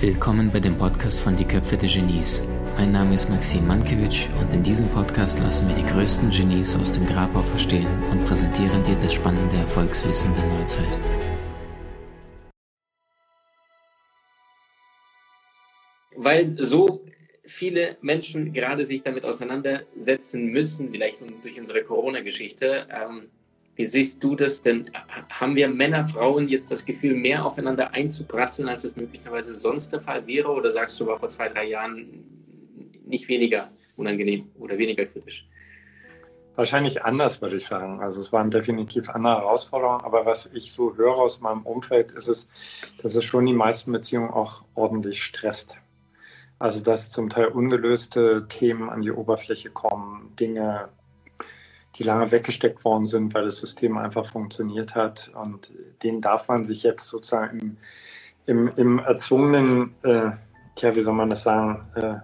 Willkommen 0.00 0.50
bei 0.52 0.58
dem 0.58 0.76
Podcast 0.76 1.20
von 1.20 1.36
Die 1.36 1.44
Köpfe 1.44 1.76
der 1.76 1.88
Genies. 1.88 2.42
Mein 2.76 2.90
Name 2.90 3.14
ist 3.14 3.30
Maxim 3.30 3.68
Mankewitsch 3.68 4.26
und 4.40 4.52
in 4.52 4.64
diesem 4.64 4.88
Podcast 4.88 5.38
lassen 5.38 5.68
wir 5.68 5.76
die 5.76 5.84
größten 5.84 6.30
Genies 6.30 6.74
aus 6.74 6.90
dem 6.90 7.06
Grabau 7.06 7.42
verstehen 7.42 7.86
und 8.10 8.24
präsentieren 8.24 8.82
dir 8.82 8.96
das 8.96 9.14
spannende 9.14 9.54
Erfolgswissen 9.58 10.34
der 10.34 10.58
Neuzeit. 10.58 10.98
Weil 16.16 16.56
so 16.60 17.04
viele 17.44 17.96
Menschen 18.00 18.52
gerade 18.52 18.84
sich 18.84 19.04
damit 19.04 19.24
auseinandersetzen 19.24 20.46
müssen, 20.46 20.90
vielleicht 20.90 21.20
durch 21.44 21.56
unsere 21.60 21.84
Corona-Geschichte. 21.84 22.88
Ähm, 22.90 23.30
wie 23.80 23.86
siehst 23.86 24.22
du 24.22 24.36
das 24.36 24.60
denn? 24.60 24.90
Haben 25.30 25.56
wir 25.56 25.66
Männer, 25.66 26.04
Frauen 26.04 26.48
jetzt 26.48 26.70
das 26.70 26.84
Gefühl, 26.84 27.14
mehr 27.14 27.46
aufeinander 27.46 27.94
einzuprasseln, 27.94 28.68
als 28.68 28.84
es 28.84 28.94
möglicherweise 28.94 29.54
sonst 29.54 29.90
der 29.90 30.02
Fall 30.02 30.26
wäre? 30.26 30.50
Oder 30.50 30.70
sagst 30.70 31.00
du, 31.00 31.06
war 31.06 31.18
vor 31.18 31.30
zwei, 31.30 31.48
drei 31.48 31.64
Jahren 31.64 32.22
nicht 33.06 33.26
weniger 33.28 33.68
unangenehm 33.96 34.50
oder 34.58 34.76
weniger 34.76 35.06
kritisch? 35.06 35.48
Wahrscheinlich 36.56 37.02
anders, 37.04 37.40
würde 37.40 37.56
ich 37.56 37.64
sagen. 37.64 38.02
Also 38.02 38.20
es 38.20 38.34
waren 38.34 38.50
definitiv 38.50 39.08
andere 39.08 39.38
Herausforderungen, 39.38 40.04
aber 40.04 40.26
was 40.26 40.50
ich 40.52 40.72
so 40.72 40.94
höre 40.94 41.16
aus 41.16 41.40
meinem 41.40 41.62
Umfeld, 41.62 42.12
ist 42.12 42.28
es, 42.28 42.48
dass 43.00 43.14
es 43.14 43.24
schon 43.24 43.46
die 43.46 43.54
meisten 43.54 43.92
Beziehungen 43.92 44.28
auch 44.28 44.62
ordentlich 44.74 45.22
stresst. 45.22 45.74
Also 46.58 46.82
dass 46.82 47.08
zum 47.08 47.30
Teil 47.30 47.46
ungelöste 47.46 48.46
Themen 48.46 48.90
an 48.90 49.00
die 49.00 49.12
Oberfläche 49.12 49.70
kommen, 49.70 50.36
Dinge, 50.38 50.90
die 52.00 52.04
lange 52.04 52.30
weggesteckt 52.30 52.82
worden 52.84 53.04
sind, 53.04 53.34
weil 53.34 53.44
das 53.44 53.58
System 53.58 53.98
einfach 53.98 54.24
funktioniert 54.24 54.94
hat. 54.94 55.30
Und 55.34 55.70
den 56.02 56.22
darf 56.22 56.48
man 56.48 56.64
sich 56.64 56.82
jetzt 56.82 57.06
sozusagen 57.06 57.58
im, 57.58 57.76
im, 58.46 58.72
im 58.76 58.98
erzwungenen, 59.00 59.94
äh, 60.02 60.30
tja, 60.76 60.96
wie 60.96 61.02
soll 61.02 61.12
man 61.12 61.28
das 61.28 61.42
sagen, 61.42 61.86
äh, 61.96 62.14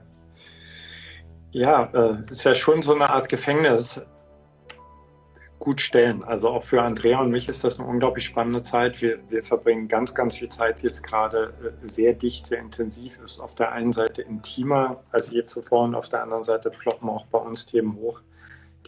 ja, 1.51 1.91
äh, 1.93 2.31
ist 2.31 2.45
ja 2.45 2.55
schon 2.55 2.81
so 2.81 2.95
eine 2.95 3.11
Art 3.11 3.29
Gefängnis 3.29 4.01
gut 5.59 5.81
stellen. 5.83 6.25
Also 6.25 6.49
auch 6.49 6.63
für 6.63 6.83
Andrea 6.83 7.21
und 7.21 7.31
mich 7.31 7.49
ist 7.49 7.63
das 7.63 7.79
eine 7.79 7.87
unglaublich 7.87 8.25
spannende 8.25 8.63
Zeit. 8.63 9.03
Wir, 9.03 9.19
wir 9.29 9.43
verbringen 9.43 9.89
ganz, 9.89 10.15
ganz 10.15 10.39
viel 10.39 10.49
Zeit 10.49 10.83
jetzt 10.83 11.03
gerade 11.03 11.53
äh, 11.63 11.87
sehr 11.87 12.15
dicht, 12.15 12.47
sehr 12.47 12.61
intensiv. 12.61 13.19
Ist 13.23 13.41
auf 13.41 13.55
der 13.55 13.73
einen 13.73 13.93
Seite 13.93 14.23
intimer 14.23 15.03
als 15.13 15.31
je 15.31 15.45
zuvor 15.45 15.85
und 15.85 15.95
auf 15.95 16.09
der 16.09 16.23
anderen 16.23 16.43
Seite 16.43 16.71
ploppen 16.71 17.11
auch 17.11 17.27
bei 17.27 17.39
uns 17.39 17.67
Themen 17.67 17.95
hoch, 17.97 18.23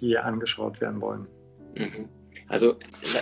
die 0.01 0.19
angeschaut 0.19 0.81
werden 0.81 1.01
wollen. 1.01 1.27
Mhm. 1.77 2.09
Also 2.49 2.77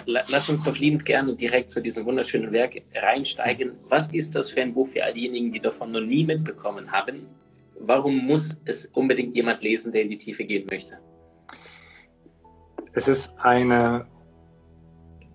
la 0.07 0.23
lass 0.29 0.49
uns 0.49 0.63
doch 0.63 0.77
liebend 0.77 1.05
gerne 1.05 1.35
direkt 1.35 1.71
zu 1.71 1.81
diesem 1.81 2.07
wunderschönen 2.07 2.53
Werk 2.53 2.83
reinsteigen. 2.95 3.73
Was 3.89 4.13
ist 4.13 4.37
das 4.37 4.51
für 4.51 4.63
ein 4.63 4.73
Buch 4.73 4.89
für 4.89 5.05
all 5.05 5.15
diejenigen, 5.15 5.53
die 5.53 5.61
davon 5.61 5.91
noch 5.93 6.01
nie 6.01 6.25
mitbekommen 6.25 6.93
haben? 6.93 7.27
Warum 7.81 8.27
muss 8.27 8.61
es 8.65 8.87
unbedingt 8.87 9.35
jemand 9.35 9.63
lesen, 9.63 9.93
der 9.93 10.03
in 10.03 10.11
die 10.11 10.19
Tiefe 10.19 10.45
gehen 10.45 10.67
möchte? 10.71 10.99
Es 12.93 13.09
ist 13.09 13.33
eine, 13.39 14.07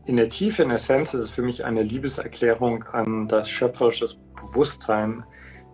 in 0.06 0.16
der 0.16 0.30
Tiefe, 0.30 0.64
in 0.64 0.72
Essenz, 0.72 1.14
ist 1.14 1.26
es 1.26 1.32
für 1.32 1.44
mich 1.44 1.64
eine 1.64 1.84
Liebeserklärung 1.84 2.84
an 2.86 3.28
das 3.28 3.50
schöpferische 3.50 4.08
Bewusstsein, 4.36 5.24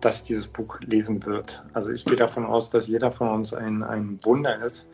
das 0.00 0.22
dieses 0.22 0.46
Buch 0.46 0.78
lesen 0.80 1.24
wird. 1.24 1.64
Also 1.72 1.92
ich 1.92 2.04
gehe 2.04 2.16
davon 2.16 2.44
aus, 2.44 2.68
dass 2.70 2.86
jeder 2.86 3.10
von 3.10 3.30
uns 3.30 3.54
ein, 3.54 3.82
ein 3.82 4.18
Wunder 4.24 4.62
ist 4.62 4.88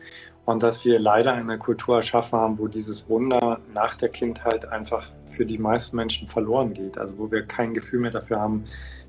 und 0.45 0.61
dass 0.61 0.85
wir 0.85 0.99
leider 0.99 1.33
eine 1.33 1.57
Kultur 1.57 1.97
erschaffen 1.97 2.39
haben, 2.39 2.59
wo 2.59 2.67
dieses 2.67 3.09
Wunder 3.09 3.59
nach 3.73 3.95
der 3.95 4.09
Kindheit 4.09 4.71
einfach 4.71 5.11
für 5.25 5.45
die 5.45 5.57
meisten 5.57 5.95
Menschen 5.95 6.27
verloren 6.27 6.73
geht. 6.73 6.97
Also 6.97 7.17
wo 7.17 7.31
wir 7.31 7.43
kein 7.43 7.73
Gefühl 7.73 7.99
mehr 7.99 8.11
dafür 8.11 8.39
haben, 8.39 8.63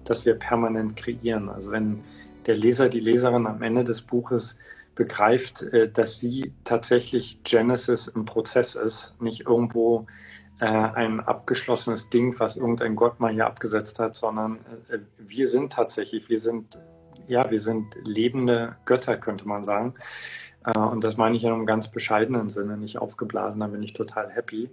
dass 0.04 0.24
wir 0.24 0.34
permanent 0.34 0.96
kreieren. 0.96 1.48
Also 1.48 1.72
wenn 1.72 2.02
der 2.46 2.56
Leser, 2.56 2.88
die 2.88 3.00
Leserin 3.00 3.46
am 3.46 3.62
Ende 3.62 3.84
des 3.84 4.02
Buches 4.02 4.56
begreift, 4.94 5.62
äh, 5.62 5.90
dass 5.90 6.18
sie 6.18 6.54
tatsächlich 6.64 7.42
Genesis 7.44 8.06
im 8.08 8.24
Prozess 8.24 8.74
ist, 8.74 9.14
nicht 9.20 9.42
irgendwo 9.42 10.06
äh, 10.60 10.64
ein 10.64 11.20
abgeschlossenes 11.20 12.08
Ding, 12.08 12.34
was 12.40 12.56
irgendein 12.56 12.96
Gott 12.96 13.20
mal 13.20 13.32
hier 13.32 13.46
abgesetzt 13.46 13.98
hat, 13.98 14.14
sondern 14.14 14.58
äh, 14.88 14.98
wir 15.18 15.46
sind 15.48 15.72
tatsächlich, 15.72 16.30
wir 16.30 16.40
sind, 16.40 16.78
ja, 17.26 17.50
wir 17.50 17.60
sind 17.60 17.94
lebende 18.04 18.76
Götter, 18.86 19.18
könnte 19.18 19.46
man 19.46 19.64
sagen. 19.64 19.94
Und 20.74 21.04
das 21.04 21.16
meine 21.16 21.36
ich 21.36 21.44
in 21.44 21.52
einem 21.52 21.66
ganz 21.66 21.90
bescheidenen 21.90 22.48
Sinne, 22.48 22.76
nicht 22.76 22.98
aufgeblasen, 22.98 23.60
da 23.60 23.68
bin 23.68 23.82
ich 23.82 23.92
total 23.92 24.30
happy. 24.30 24.70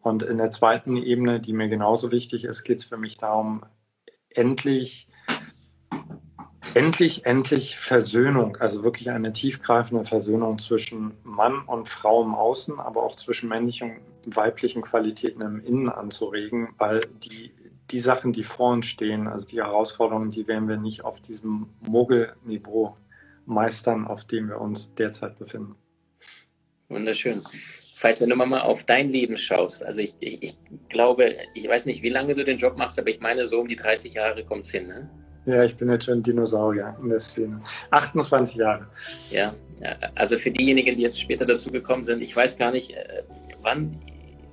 Und 0.00 0.22
in 0.22 0.38
der 0.38 0.50
zweiten 0.50 0.96
Ebene, 0.96 1.40
die 1.40 1.52
mir 1.52 1.68
genauso 1.68 2.10
wichtig 2.10 2.44
ist, 2.44 2.64
geht 2.64 2.78
es 2.78 2.84
für 2.84 2.96
mich 2.96 3.18
darum, 3.18 3.62
endlich 4.30 5.08
endlich, 6.76 7.24
endlich 7.24 7.78
Versöhnung, 7.78 8.56
also 8.56 8.84
wirklich 8.84 9.10
eine 9.10 9.32
tiefgreifende 9.32 10.04
Versöhnung 10.04 10.58
zwischen 10.58 11.14
Mann 11.24 11.62
und 11.66 11.88
Frau 11.88 12.22
im 12.22 12.34
Außen, 12.34 12.78
aber 12.78 13.02
auch 13.02 13.14
zwischen 13.14 13.48
männlichen 13.48 13.96
und 14.26 14.36
weiblichen 14.36 14.82
Qualitäten 14.82 15.40
im 15.40 15.64
Innen 15.64 15.88
anzuregen, 15.88 16.68
weil 16.76 17.00
die, 17.24 17.52
die 17.90 17.98
Sachen, 17.98 18.32
die 18.32 18.42
vor 18.42 18.72
uns 18.72 18.86
stehen, 18.86 19.26
also 19.26 19.46
die 19.46 19.56
Herausforderungen, 19.56 20.30
die 20.30 20.46
werden 20.48 20.68
wir 20.68 20.76
nicht 20.76 21.02
auf 21.02 21.20
diesem 21.20 21.70
Mogelniveau 21.80 22.96
meistern, 23.46 24.06
auf 24.06 24.24
dem 24.24 24.48
wir 24.48 24.60
uns 24.60 24.94
derzeit 24.94 25.38
befinden. 25.38 25.76
Wunderschön. 26.88 27.42
Falls 27.98 28.20
wenn 28.20 28.28
du 28.28 28.36
mal 28.36 28.60
auf 28.60 28.84
dein 28.84 29.10
Leben 29.10 29.38
schaust, 29.38 29.84
also 29.84 30.00
ich, 30.00 30.14
ich, 30.20 30.42
ich 30.42 30.58
glaube, 30.90 31.34
ich 31.54 31.66
weiß 31.66 31.86
nicht, 31.86 32.02
wie 32.02 32.10
lange 32.10 32.34
du 32.34 32.44
den 32.44 32.58
Job 32.58 32.76
machst, 32.76 32.98
aber 32.98 33.08
ich 33.08 33.20
meine, 33.20 33.46
so 33.46 33.60
um 33.60 33.68
die 33.68 33.76
30 33.76 34.12
Jahre 34.12 34.44
kommt 34.44 34.64
es 34.64 34.70
hin, 34.70 34.88
ne? 34.88 35.10
Ja, 35.46 35.62
ich 35.62 35.76
bin 35.76 35.88
jetzt 35.88 36.04
schon 36.06 36.22
Dinosaurier 36.22 36.96
in 37.00 37.08
der 37.08 37.20
Szene. 37.20 37.62
28 37.90 38.56
Jahre. 38.56 38.88
Ja, 39.30 39.54
also 40.16 40.38
für 40.38 40.50
diejenigen, 40.50 40.96
die 40.96 41.02
jetzt 41.02 41.20
später 41.20 41.46
dazugekommen 41.46 42.04
sind, 42.04 42.20
ich 42.20 42.34
weiß 42.34 42.58
gar 42.58 42.72
nicht, 42.72 42.90
äh, 42.90 43.22
wann 43.62 43.96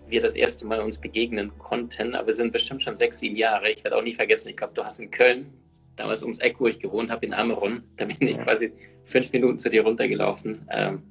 wir 0.08 0.22
das 0.22 0.36
erste 0.36 0.66
Mal 0.66 0.82
uns 0.82 1.00
begegnen 1.00 1.52
konnten, 1.58 2.14
aber 2.14 2.28
wir 2.28 2.34
sind 2.34 2.54
bestimmt 2.54 2.84
schon 2.84 2.96
sechs, 2.96 3.20
sieben 3.20 3.36
Jahre. 3.36 3.72
Ich 3.72 3.84
werde 3.84 3.98
auch 3.98 4.04
nie 4.04 4.14
vergessen, 4.14 4.50
ich 4.50 4.58
glaube, 4.58 4.74
du 4.76 4.84
hast 4.84 5.00
in 5.00 5.10
Köln, 5.10 5.52
damals 5.96 6.22
ums 6.22 6.40
Eck, 6.40 6.60
wo 6.60 6.68
ich 6.68 6.80
gewohnt 6.80 7.12
habe, 7.12 7.26
in 7.26 7.34
Ameron, 7.34 7.84
da 7.98 8.06
bin 8.06 8.28
ich 8.28 8.40
quasi 8.40 8.72
fünf 9.06 9.32
Minuten 9.32 9.60
zu 9.60 9.70
dir 9.70 9.84
runtergelaufen. 9.84 10.58
Ähm, 10.72 11.04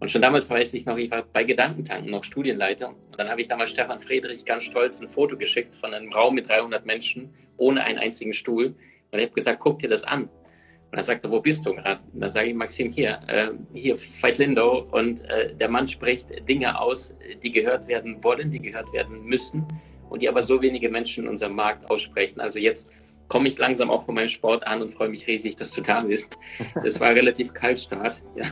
und 0.00 0.10
schon 0.10 0.22
damals 0.22 0.50
weiß 0.50 0.74
ich 0.74 0.86
noch, 0.86 0.98
ich 0.98 1.10
war 1.10 1.22
bei 1.22 1.44
Gedankentanken 1.44 2.10
noch 2.10 2.24
Studienleiter. 2.24 2.88
Und 2.88 3.18
dann 3.18 3.28
habe 3.28 3.40
ich 3.40 3.48
damals 3.48 3.70
Stefan 3.70 4.00
Friedrich 4.00 4.44
ganz 4.44 4.64
stolz 4.64 5.00
ein 5.00 5.08
Foto 5.08 5.36
geschickt 5.36 5.74
von 5.74 5.94
einem 5.94 6.12
Raum 6.12 6.34
mit 6.34 6.48
300 6.48 6.84
Menschen 6.84 7.32
ohne 7.56 7.82
einen 7.82 7.98
einzigen 7.98 8.34
Stuhl. 8.34 8.74
Und 9.10 9.18
ich 9.18 9.24
habe 9.26 9.34
gesagt, 9.34 9.60
guck 9.60 9.78
dir 9.78 9.88
das 9.88 10.04
an. 10.04 10.24
Und 10.24 10.98
er 10.98 11.02
sagte, 11.02 11.30
wo 11.30 11.40
bist 11.40 11.64
du 11.64 11.74
gerade? 11.74 12.02
Und 12.12 12.20
dann 12.20 12.30
sage 12.30 12.48
ich, 12.48 12.54
Maxim, 12.54 12.92
hier, 12.92 13.20
äh, 13.28 13.50
hier, 13.72 13.96
Veit 13.96 14.38
Lindau. 14.38 14.86
Und 14.90 15.28
äh, 15.30 15.54
der 15.54 15.68
Mann 15.68 15.86
spricht 15.86 16.26
Dinge 16.48 16.78
aus, 16.78 17.16
die 17.42 17.50
gehört 17.50 17.88
werden 17.88 18.22
wollen, 18.22 18.50
die 18.50 18.60
gehört 18.60 18.92
werden 18.92 19.24
müssen 19.24 19.66
und 20.10 20.22
die 20.22 20.28
aber 20.28 20.42
so 20.42 20.60
wenige 20.60 20.88
Menschen 20.88 21.24
in 21.24 21.30
unserem 21.30 21.54
Markt 21.54 21.88
aussprechen. 21.90 22.40
Also 22.40 22.58
jetzt 22.58 22.90
komme 23.28 23.48
ich 23.48 23.58
langsam 23.58 23.90
auch 23.90 24.04
von 24.04 24.14
meinem 24.14 24.28
Sport 24.28 24.66
an 24.66 24.82
und 24.82 24.92
freue 24.92 25.08
mich 25.08 25.26
riesig, 25.26 25.56
dass 25.56 25.70
du 25.72 25.80
da 25.80 26.00
bist. 26.00 26.38
Das 26.82 27.00
war 27.00 27.10
relativ 27.10 27.54
Kaltstart. 27.54 28.22
Ja, 28.36 28.46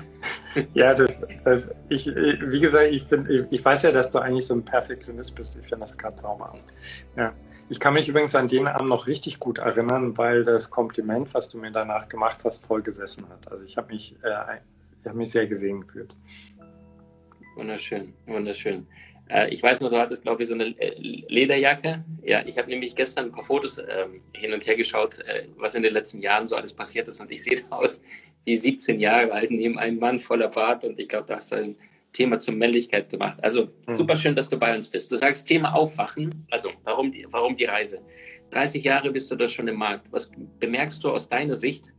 ja 0.74 0.94
das, 0.94 1.20
das 1.20 1.46
heißt, 1.46 1.70
ich, 1.88 2.06
wie 2.06 2.60
gesagt, 2.60 2.90
ich, 2.90 3.06
bin, 3.06 3.26
ich, 3.28 3.44
ich 3.50 3.64
weiß 3.64 3.82
ja, 3.82 3.92
dass 3.92 4.10
du 4.10 4.18
eigentlich 4.18 4.46
so 4.46 4.54
ein 4.54 4.64
Perfektionist 4.64 5.34
bist. 5.34 5.56
Ich 5.60 5.68
finde 5.68 5.84
das 5.84 5.96
gerade 5.96 6.16
sauber. 6.18 6.52
Ja. 7.16 7.32
Ich 7.68 7.80
kann 7.80 7.94
mich 7.94 8.08
übrigens 8.08 8.34
an 8.34 8.48
den 8.48 8.66
Abend 8.66 8.88
noch 8.88 9.06
richtig 9.06 9.38
gut 9.38 9.58
erinnern, 9.58 10.16
weil 10.18 10.42
das 10.42 10.70
Kompliment, 10.70 11.32
was 11.34 11.48
du 11.48 11.58
mir 11.58 11.70
danach 11.70 12.08
gemacht 12.08 12.40
hast, 12.44 12.66
voll 12.66 12.82
gesessen 12.82 13.28
hat. 13.28 13.50
Also 13.50 13.64
ich 13.64 13.76
habe 13.76 13.92
mich, 13.92 14.16
äh, 14.22 15.08
hab 15.08 15.14
mich 15.14 15.30
sehr 15.30 15.46
gesehen 15.46 15.82
gefühlt. 15.82 16.14
Wunderschön, 17.56 18.14
wunderschön. 18.26 18.86
Äh, 19.28 19.52
ich 19.52 19.62
weiß 19.62 19.80
nur, 19.80 19.90
du 19.90 19.98
hattest, 19.98 20.22
glaube 20.22 20.42
ich, 20.42 20.48
so 20.48 20.54
eine 20.54 20.66
äh, 20.78 20.94
Lederjacke. 20.98 22.04
Ja, 22.22 22.44
ich 22.46 22.58
habe 22.58 22.69
nämlich 22.69 22.94
gestern 22.94 23.26
ein 23.26 23.32
paar 23.32 23.44
Fotos 23.44 23.78
ähm, 23.78 24.22
hin 24.34 24.52
und 24.52 24.66
her 24.66 24.76
geschaut, 24.76 25.19
äh, 25.20 25.46
was 25.56 25.74
in 25.74 25.82
den 25.82 25.92
letzten 25.92 26.20
Jahren 26.20 26.46
so 26.46 26.56
alles 26.56 26.72
passiert 26.72 27.08
ist. 27.08 27.20
Und 27.20 27.30
ich 27.30 27.42
sehe 27.42 27.58
aus 27.70 28.02
wie 28.44 28.56
17 28.56 29.00
Jahre 29.00 29.32
alt 29.32 29.50
neben 29.50 29.78
einem 29.78 29.98
Mann 29.98 30.19
voller 30.19 30.48
Bart. 30.48 30.84
Und 30.84 30.98
ich 30.98 31.08
glaube, 31.08 31.26
da 31.28 31.36
hast 31.36 31.52
du 31.52 31.56
ein 31.56 31.76
Thema 32.12 32.38
zur 32.38 32.54
Männlichkeit 32.54 33.08
gemacht. 33.08 33.38
Also 33.42 33.69
mhm. 33.86 33.94
super 33.94 34.16
schön, 34.16 34.36
dass 34.36 34.48
du 34.48 34.58
bei 34.58 34.74
uns 34.74 34.90
bist. 34.90 35.10
Du 35.10 35.16
sagst 35.16 35.46
Thema 35.46 35.75
Aufwachen. 35.75 36.46
Also 36.50 36.70
warum 36.84 37.10
die, 37.10 37.26
warum 37.30 37.56
die 37.56 37.64
Reise? 37.64 38.02
30 38.50 38.84
Jahre 38.84 39.10
bist 39.10 39.30
du 39.30 39.36
da 39.36 39.48
schon 39.48 39.68
im 39.68 39.76
Markt. 39.76 40.12
Was 40.12 40.30
bemerkst 40.60 41.02
du 41.02 41.10
aus 41.10 41.28
deiner 41.28 41.56
Sicht? 41.56 41.92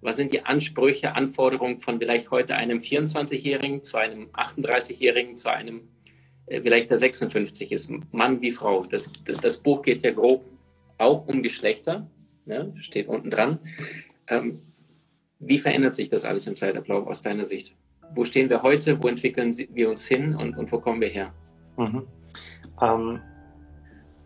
Was 0.00 0.16
sind 0.16 0.32
die 0.32 0.44
Ansprüche, 0.44 1.14
Anforderungen 1.14 1.78
von 1.78 1.98
vielleicht 1.98 2.30
heute 2.30 2.56
einem 2.56 2.78
24-Jährigen 2.78 3.82
zu 3.82 3.98
einem 3.98 4.30
38-Jährigen, 4.30 5.36
zu 5.36 5.48
einem 5.48 5.88
vielleicht 6.60 6.90
der 6.90 6.98
56 6.98 7.72
ist, 7.72 7.90
Mann 8.12 8.40
wie 8.42 8.50
Frau? 8.50 8.84
Das, 8.84 9.10
das 9.24 9.58
Buch 9.58 9.82
geht 9.82 10.02
ja 10.02 10.12
grob 10.12 10.44
auch 10.98 11.26
um 11.26 11.42
Geschlechter, 11.42 12.06
ne? 12.44 12.72
steht 12.80 13.08
unten 13.08 13.30
dran. 13.30 13.58
Ähm, 14.28 14.62
wie 15.38 15.58
verändert 15.58 15.94
sich 15.94 16.08
das 16.08 16.24
alles 16.24 16.46
im 16.46 16.56
Zeitablauf 16.56 17.06
aus 17.06 17.22
deiner 17.22 17.44
Sicht? 17.44 17.74
wo 18.14 18.24
stehen 18.24 18.50
wir 18.50 18.62
heute, 18.62 19.02
wo 19.02 19.08
entwickeln 19.08 19.52
wir 19.70 19.88
uns 19.88 20.06
hin 20.06 20.34
und, 20.34 20.56
und 20.56 20.70
wo 20.72 20.78
kommen 20.78 21.00
wir 21.00 21.08
her? 21.08 21.32
Mhm. 21.76 22.06
Ähm, 22.80 23.20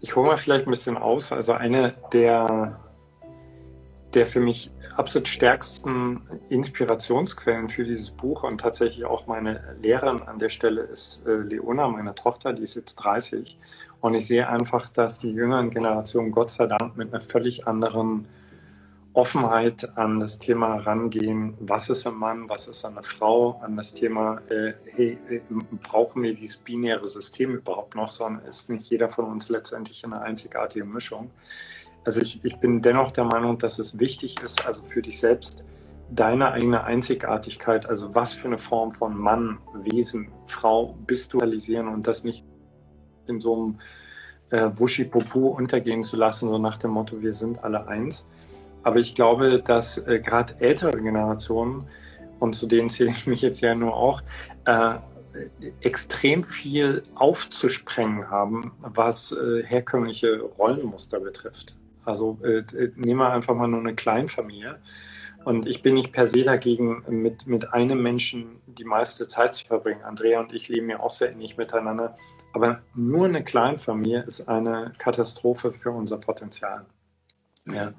ich 0.01 0.15
hole 0.15 0.29
mal 0.29 0.37
vielleicht 0.37 0.67
ein 0.67 0.71
bisschen 0.71 0.97
aus. 0.97 1.33
Also 1.33 1.53
eine 1.53 1.95
der, 2.13 2.81
der 4.15 4.27
für 4.27 4.41
mich 4.41 4.71
absolut 4.97 5.29
stärksten 5.29 6.23
Inspirationsquellen 6.49 7.69
für 7.69 7.85
dieses 7.85 8.11
Buch 8.11 8.45
und 8.45 8.61
tatsächlich 8.61 9.05
auch 9.05 9.27
meine 9.27 9.77
Lehrerin 9.83 10.23
an 10.23 10.39
der 10.39 10.49
Stelle 10.49 10.83
ist 10.83 11.27
äh, 11.27 11.37
Leona, 11.37 11.89
meine 11.89 12.15
Tochter, 12.15 12.53
die 12.53 12.63
ist 12.63 12.77
jetzt 12.77 12.97
30. 12.97 13.59
Und 14.01 14.15
ich 14.15 14.27
sehe 14.27 14.49
einfach, 14.49 14.89
dass 14.89 15.19
die 15.19 15.33
jüngeren 15.33 15.71
Generationen 15.71 16.31
Gott 16.31 16.51
sei 16.51 16.67
Dank 16.67 16.97
mit 16.97 17.13
einer 17.13 17.21
völlig 17.21 17.67
anderen 17.67 18.27
Offenheit 19.17 19.97
an 19.97 20.21
das 20.21 20.39
Thema 20.39 20.77
rangehen, 20.77 21.55
was 21.59 21.89
ist 21.89 22.07
ein 22.07 22.15
Mann, 22.15 22.51
was 22.51 22.69
ist 22.69 22.85
eine 22.85 23.03
Frau, 23.03 23.59
an 23.63 23.75
das 23.75 23.95
Thema, 23.95 24.43
äh, 24.51 24.75
hey, 24.95 25.19
äh, 25.31 25.41
brauchen 25.83 26.23
wir 26.23 26.35
dieses 26.35 26.59
binäre 26.59 27.09
System 27.09 27.55
überhaupt 27.55 27.95
noch, 27.95 28.13
sondern 28.13 28.45
ist 28.45 28.69
nicht 28.69 28.91
jeder 28.91 29.09
von 29.09 29.25
uns 29.25 29.49
letztendlich 29.49 30.05
eine 30.05 30.21
einzigartige 30.21 30.85
Mischung. 30.85 31.31
Also 32.07 32.23
ich, 32.23 32.43
ich 32.45 32.57
bin 32.59 32.81
dennoch 32.81 33.11
der 33.11 33.25
Meinung, 33.25 33.59
dass 33.59 33.79
es 33.79 33.99
wichtig 33.99 34.41
ist, 34.43 34.65
also 34.65 34.83
für 34.85 35.03
dich 35.03 35.19
selbst 35.19 35.63
deine 36.11 36.53
eigene 36.53 36.85
Einzigartigkeit, 36.85 37.85
also 37.87 38.15
was 38.15 38.33
für 38.33 38.47
eine 38.47 38.59
Form 38.59 38.93
von 38.93 39.17
Mann, 39.17 39.59
Wesen, 39.75 40.31
Frau 40.47 40.97
bist 41.07 41.33
du 41.33 41.39
realisieren 41.39 41.89
und 41.89 42.07
das 42.07 42.25
nicht 42.25 42.45
in 43.27 43.41
so 43.41 43.55
einem 43.55 43.79
äh, 44.51 44.71
Wuschi-Popu 44.79 45.49
untergehen 45.49 46.05
zu 46.05 46.17
lassen, 46.17 46.49
so 46.49 46.59
nach 46.59 46.79
dem 46.79 46.93
Motto, 46.93 47.21
wir 47.21 47.35
sind 47.35 47.63
alle 47.63 47.87
eins 47.89 48.25
aber 48.87 49.01
ich 49.01 49.17
glaube, 49.17 49.61
dass 49.61 49.99
äh, 49.99 50.21
gerade 50.21 50.55
ältere 50.61 51.03
Generationen, 51.03 51.89
und 52.39 52.55
zu 52.55 52.69
denen 52.69 52.89
zähle 52.89 53.11
ich 53.11 53.27
mich 53.27 53.43
jetzt 53.43 53.61
ja 53.61 53.75
nur 53.75 53.97
auch, 53.97 54.23
äh, 54.65 54.99
extrem 55.81 56.45
viel 56.45 57.03
aufzusprengen 57.17 58.31
haben, 58.31 58.71
was 58.79 59.33
äh, 59.33 59.65
herkömmliche 59.65 60.41
Rollenmuster 60.41 61.19
betrifft. 61.19 61.77
Also 62.07 62.39
äh, 62.43 62.63
nehmen 62.95 63.21
wir 63.21 63.33
einfach 63.33 63.55
mal 63.55 63.69
nur 63.69 63.81
eine 63.81 63.95
Kleinfamilie. 63.95 64.81
Und 65.45 65.67
ich 65.67 65.81
bin 65.81 65.95
nicht 65.95 66.13
per 66.13 66.27
se 66.27 66.43
dagegen, 66.43 67.05
mit, 67.09 67.47
mit 67.47 67.73
einem 67.73 68.03
Menschen 68.03 68.61
die 68.67 68.85
meiste 68.85 69.29
Zeit 69.29 69.55
zu 69.55 69.65
verbringen. 69.65 70.03
Andrea 70.03 70.41
und 70.41 70.53
ich 70.53 70.69
leben 70.69 70.91
ja 70.91 70.99
auch 70.99 71.13
sehr 71.13 71.31
ähnlich 71.31 71.57
miteinander. 71.57 72.17
Aber 72.53 72.81
nur 72.95 73.27
eine 73.27 73.45
Kleinfamilie 73.45 74.23
ist 74.23 74.49
eine 74.49 74.93
Katastrophe 74.99 75.71
für 75.71 75.93
unser 75.93 76.19
Potenzial. 76.19 76.87
Ja. 77.67 77.93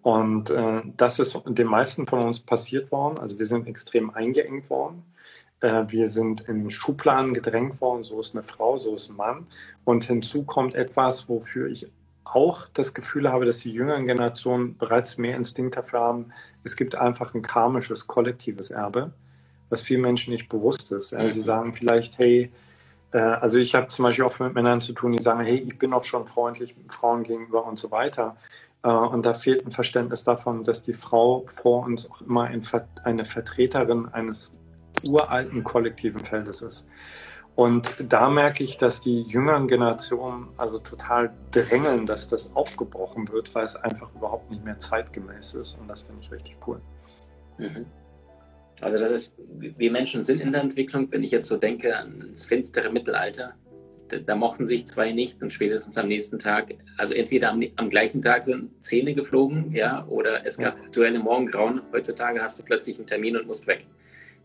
Und 0.00 0.48
äh, 0.48 0.82
das 0.96 1.18
ist 1.18 1.38
den 1.46 1.66
meisten 1.66 2.06
von 2.06 2.22
uns 2.22 2.40
passiert 2.40 2.90
worden. 2.90 3.18
Also 3.18 3.38
wir 3.38 3.46
sind 3.46 3.66
extrem 3.66 4.10
eingeengt 4.10 4.70
worden. 4.70 5.04
Äh, 5.60 5.84
wir 5.88 6.08
sind 6.08 6.42
in 6.42 6.70
Schubladen 6.70 7.34
gedrängt 7.34 7.80
worden. 7.80 8.04
So 8.04 8.20
ist 8.20 8.34
eine 8.34 8.42
Frau, 8.42 8.78
so 8.78 8.94
ist 8.94 9.10
ein 9.10 9.16
Mann. 9.16 9.46
Und 9.84 10.04
hinzu 10.04 10.44
kommt 10.44 10.74
etwas, 10.74 11.28
wofür 11.28 11.68
ich 11.68 11.90
auch 12.34 12.66
das 12.74 12.94
Gefühl 12.94 13.30
habe, 13.30 13.44
dass 13.44 13.60
die 13.60 13.72
jüngeren 13.72 14.06
Generationen 14.06 14.76
bereits 14.76 15.18
mehr 15.18 15.36
Instinkt 15.36 15.76
dafür 15.76 16.00
haben. 16.00 16.32
Es 16.64 16.76
gibt 16.76 16.94
einfach 16.94 17.34
ein 17.34 17.42
karmisches, 17.42 18.06
kollektives 18.06 18.70
Erbe, 18.70 19.12
was 19.68 19.82
vielen 19.82 20.02
Menschen 20.02 20.32
nicht 20.32 20.48
bewusst 20.48 20.92
ist. 20.92 21.14
Also 21.14 21.36
sie 21.36 21.42
sagen 21.42 21.74
vielleicht, 21.74 22.18
hey, 22.18 22.50
äh, 23.12 23.18
also 23.18 23.58
ich 23.58 23.74
habe 23.74 23.88
zum 23.88 24.04
Beispiel 24.04 24.24
auch 24.24 24.38
mit 24.38 24.54
Männern 24.54 24.80
zu 24.80 24.92
tun, 24.92 25.12
die 25.12 25.22
sagen, 25.22 25.40
hey, 25.40 25.58
ich 25.58 25.78
bin 25.78 25.92
auch 25.92 26.04
schon 26.04 26.26
freundlich 26.26 26.74
Frauen 26.88 27.22
gegenüber 27.22 27.64
und 27.64 27.78
so 27.78 27.90
weiter. 27.90 28.36
Äh, 28.82 28.88
und 28.88 29.24
da 29.24 29.34
fehlt 29.34 29.66
ein 29.66 29.70
Verständnis 29.70 30.24
davon, 30.24 30.64
dass 30.64 30.82
die 30.82 30.92
Frau 30.92 31.44
vor 31.46 31.84
uns 31.84 32.08
auch 32.10 32.20
immer 32.22 32.44
eine 32.44 33.24
Vertreterin 33.24 34.08
eines 34.08 34.52
uralten 35.06 35.62
kollektiven 35.64 36.24
Feldes 36.24 36.62
ist. 36.62 36.86
Und 37.58 37.92
da 37.98 38.30
merke 38.30 38.62
ich, 38.62 38.78
dass 38.78 39.00
die 39.00 39.22
jüngeren 39.22 39.66
Generationen 39.66 40.46
also 40.58 40.78
total 40.78 41.32
drängeln, 41.50 42.06
dass 42.06 42.28
das 42.28 42.54
aufgebrochen 42.54 43.28
wird, 43.32 43.52
weil 43.52 43.64
es 43.64 43.74
einfach 43.74 44.14
überhaupt 44.14 44.48
nicht 44.48 44.64
mehr 44.64 44.78
zeitgemäß 44.78 45.54
ist. 45.54 45.76
Und 45.76 45.88
das 45.88 46.02
finde 46.02 46.20
ich 46.22 46.30
richtig 46.30 46.56
cool. 46.68 46.80
Mhm. 47.58 47.86
Also 48.80 49.00
das 49.00 49.10
ist, 49.10 49.32
wir 49.58 49.90
Menschen 49.90 50.22
sind 50.22 50.40
in 50.40 50.52
der 50.52 50.60
Entwicklung, 50.60 51.10
wenn 51.10 51.24
ich 51.24 51.32
jetzt 51.32 51.48
so 51.48 51.56
denke 51.56 51.96
ans 51.96 52.46
finstere 52.46 52.92
Mittelalter, 52.92 53.54
da, 54.08 54.18
da, 54.18 54.36
mochten 54.36 54.68
sich 54.68 54.86
zwei 54.86 55.10
nicht 55.10 55.42
und 55.42 55.52
spätestens 55.52 55.98
am 55.98 56.06
nächsten 56.06 56.38
Tag, 56.38 56.76
also 56.96 57.12
entweder 57.12 57.50
am, 57.50 57.64
am 57.74 57.90
gleichen 57.90 58.22
Tag 58.22 58.44
sind 58.44 58.70
Zähne 58.84 59.14
geflogen, 59.14 59.72
ja, 59.72 60.06
oder 60.06 60.46
es 60.46 60.58
gab 60.58 60.78
aktuelle 60.78 61.18
Morgengrauen. 61.18 61.82
Heutzutage 61.92 62.40
hast 62.40 62.60
du 62.60 62.62
plötzlich 62.62 62.98
einen 62.98 63.08
Termin 63.08 63.36
und 63.36 63.48
musst 63.48 63.66
weg. 63.66 63.84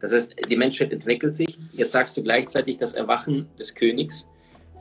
Das 0.04 0.14
heißt, 0.14 0.36
die 0.50 0.56
Menschheit 0.56 0.92
entwickelt 0.92 1.34
sich. 1.34 1.58
Jetzt 1.72 1.94
sagst 1.94 2.16
du 2.18 2.22
gleichzeitig 2.22 2.78
das 2.78 2.94
Erwachen 2.94 3.48
des 3.58 3.74
Königs 3.74 4.28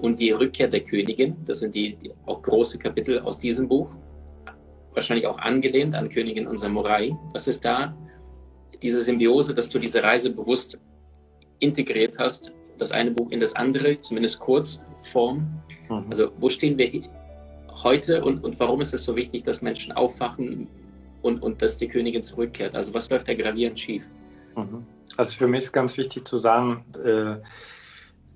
und 0.00 0.20
die 0.20 0.32
Rückkehr 0.32 0.68
der 0.68 0.80
Königin. 0.80 1.36
Das 1.46 1.60
sind 1.60 1.74
die, 1.74 1.94
die 1.94 2.10
auch 2.26 2.42
große 2.42 2.76
Kapitel 2.76 3.20
aus 3.20 3.38
diesem 3.38 3.68
Buch. 3.68 3.88
Wahrscheinlich 4.92 5.26
auch 5.26 5.38
angelehnt 5.38 5.94
an 5.94 6.10
Königin 6.10 6.46
und 6.46 6.58
Samurai. 6.58 7.16
Was 7.32 7.46
ist 7.46 7.64
da 7.64 7.96
diese 8.82 9.00
Symbiose, 9.00 9.54
dass 9.54 9.70
du 9.70 9.78
diese 9.78 10.02
Reise 10.02 10.28
bewusst 10.28 10.80
integriert 11.60 12.18
hast 12.18 12.52
das 12.82 12.92
eine 12.92 13.10
Buch 13.10 13.30
in 13.30 13.40
das 13.40 13.54
andere, 13.54 13.98
zumindest 14.00 14.40
Kurzform. 14.40 15.62
Mhm. 15.88 16.06
Also 16.10 16.32
wo 16.38 16.48
stehen 16.48 16.76
wir 16.76 16.90
heute 17.82 18.24
und, 18.24 18.44
und 18.44 18.58
warum 18.60 18.80
ist 18.80 18.92
es 18.92 19.04
so 19.04 19.16
wichtig, 19.16 19.44
dass 19.44 19.62
Menschen 19.62 19.92
aufwachen 19.92 20.68
und, 21.22 21.42
und 21.42 21.62
dass 21.62 21.78
die 21.78 21.88
Königin 21.88 22.22
zurückkehrt? 22.22 22.74
Also 22.74 22.92
was 22.92 23.08
läuft 23.10 23.28
da 23.28 23.34
gravierend 23.34 23.78
schief? 23.78 24.06
Mhm. 24.56 24.84
Also 25.16 25.34
für 25.34 25.46
mich 25.46 25.64
ist 25.64 25.72
ganz 25.72 25.96
wichtig 25.96 26.26
zu 26.26 26.38
sagen, 26.38 26.84
äh, 27.04 27.36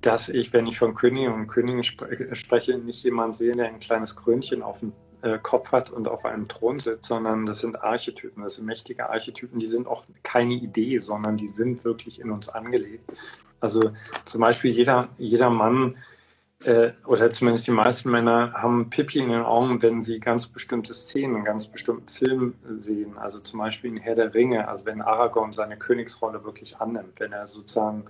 dass 0.00 0.28
ich, 0.28 0.52
wenn 0.52 0.66
ich 0.66 0.78
von 0.78 0.94
Königen 0.94 1.32
und 1.32 1.46
Königen 1.46 1.82
spreche, 1.82 2.78
nicht 2.78 3.02
jemand 3.02 3.34
sehe, 3.34 3.52
der 3.52 3.68
ein 3.68 3.80
kleines 3.80 4.14
Krönchen 4.14 4.62
auf 4.62 4.80
dem 4.80 4.92
äh, 5.22 5.38
Kopf 5.42 5.72
hat 5.72 5.90
und 5.90 6.06
auf 6.08 6.24
einem 6.24 6.46
Thron 6.46 6.78
sitzt, 6.78 7.08
sondern 7.08 7.46
das 7.46 7.60
sind 7.60 7.82
Archetypen, 7.82 8.42
das 8.42 8.56
sind 8.56 8.66
mächtige 8.66 9.08
Archetypen, 9.08 9.58
die 9.58 9.66
sind 9.66 9.88
auch 9.88 10.04
keine 10.22 10.54
Idee, 10.54 10.98
sondern 10.98 11.36
die 11.36 11.46
sind 11.46 11.84
wirklich 11.84 12.20
in 12.20 12.30
uns 12.30 12.48
angelegt. 12.48 13.10
Also 13.60 13.90
zum 14.24 14.42
Beispiel 14.42 14.70
jeder, 14.70 15.08
jeder 15.16 15.50
Mann 15.50 15.96
äh, 16.64 16.92
oder 17.06 17.30
zumindest 17.30 17.66
die 17.66 17.72
meisten 17.72 18.10
Männer 18.10 18.52
haben 18.54 18.88
Pipi 18.88 19.18
in 19.18 19.28
den 19.28 19.42
Augen, 19.42 19.82
wenn 19.82 20.00
sie 20.00 20.20
ganz 20.20 20.46
bestimmte 20.46 20.94
Szenen, 20.94 21.44
ganz 21.44 21.66
bestimmten 21.66 22.08
Film 22.08 22.54
sehen. 22.76 23.18
Also 23.18 23.40
zum 23.40 23.58
Beispiel 23.58 23.90
in 23.90 23.98
Herr 23.98 24.14
der 24.14 24.34
Ringe, 24.34 24.66
also 24.66 24.86
wenn 24.86 25.02
Aragorn 25.02 25.52
seine 25.52 25.76
Königsrolle 25.76 26.44
wirklich 26.44 26.78
annimmt, 26.78 27.20
wenn 27.20 27.32
er 27.32 27.46
sozusagen, 27.46 28.04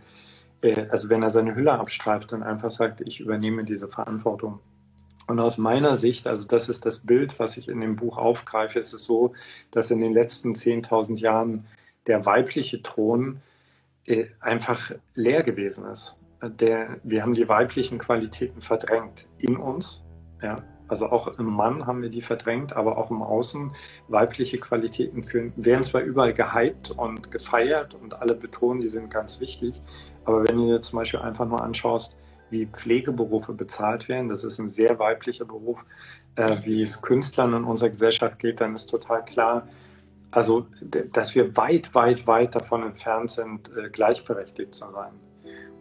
äh, 0.63 0.87
also 0.91 1.09
wenn 1.09 1.23
er 1.23 1.31
seine 1.31 1.55
Hülle 1.57 1.73
abstreift 1.73 2.33
und 2.33 2.43
einfach 2.43 2.71
sagt, 2.71 3.01
ich 3.01 3.21
übernehme 3.21 3.65
diese 3.65 3.89
Verantwortung. 3.89 4.61
Und 5.27 5.41
aus 5.41 5.59
meiner 5.59 5.97
Sicht, 5.97 6.29
also 6.29 6.47
das 6.47 6.69
ist 6.69 6.87
das 6.87 7.01
Bild, 7.01 7.39
was 7.41 7.57
ich 7.57 7.69
in 7.69 7.81
dem 7.81 7.97
Buch 7.97 8.17
aufgreife, 8.17 8.79
ist 8.79 8.93
es 8.93 9.03
so, 9.03 9.33
dass 9.73 9.91
in 9.91 10.01
den 10.01 10.13
letzten 10.13 10.53
10.000 10.53 11.19
Jahren 11.19 11.67
der 12.07 12.25
weibliche 12.27 12.81
Thron 12.81 13.41
äh, 14.07 14.27
einfach 14.39 14.93
leer 15.17 15.43
gewesen 15.43 15.85
ist. 15.87 16.15
Der, 16.51 16.99
wir 17.03 17.23
haben 17.23 17.35
die 17.35 17.49
weiblichen 17.49 17.99
Qualitäten 17.99 18.61
verdrängt 18.61 19.27
in 19.39 19.57
uns. 19.57 20.03
Ja, 20.43 20.63
also 20.89 21.07
auch 21.07 21.39
im 21.39 21.47
Mann 21.47 21.87
haben 21.87 22.03
wir 22.03 22.11
die 22.11 22.23
verdrängt, 22.23 22.75
aber 22.75 22.99
auch 22.99 23.11
im 23.11 23.23
Außen. 23.23 23.73
Weibliche 24.09 24.59
Qualitäten 24.59 25.23
führen, 25.23 25.53
werden 25.57 25.83
zwar 25.83 26.03
überall 26.03 26.33
gehypt 26.33 26.91
und 26.91 27.31
gefeiert 27.31 27.95
und 27.95 28.21
alle 28.21 28.35
betonen, 28.35 28.81
die 28.81 28.89
sind 28.89 29.11
ganz 29.11 29.41
wichtig. 29.41 29.81
Aber 30.25 30.45
wenn 30.45 30.57
du 30.57 30.67
dir 30.67 30.81
zum 30.81 30.99
Beispiel 30.99 31.21
einfach 31.21 31.47
nur 31.47 31.63
anschaust, 31.63 32.17
wie 32.51 32.67
Pflegeberufe 32.67 33.53
bezahlt 33.53 34.09
werden, 34.09 34.29
das 34.29 34.45
ist 34.45 34.59
ein 34.59 34.69
sehr 34.69 34.99
weiblicher 34.99 35.45
Beruf, 35.45 35.85
äh, 36.37 36.59
wie 36.63 36.83
es 36.83 37.03
Künstlern 37.03 37.55
in 37.55 37.65
unserer 37.65 37.89
Gesellschaft 37.89 38.39
geht, 38.39 38.61
dann 38.61 38.75
ist 38.75 38.87
total 38.87 39.25
klar, 39.25 39.67
also, 40.31 40.67
dass 41.13 41.35
wir 41.35 41.57
weit, 41.57 41.95
weit, 41.95 42.27
weit 42.27 42.55
davon 42.55 42.83
entfernt 42.83 43.31
sind, 43.31 43.71
äh, 43.77 43.89
gleichberechtigt 43.89 44.75
zu 44.75 44.91
sein. 44.93 45.13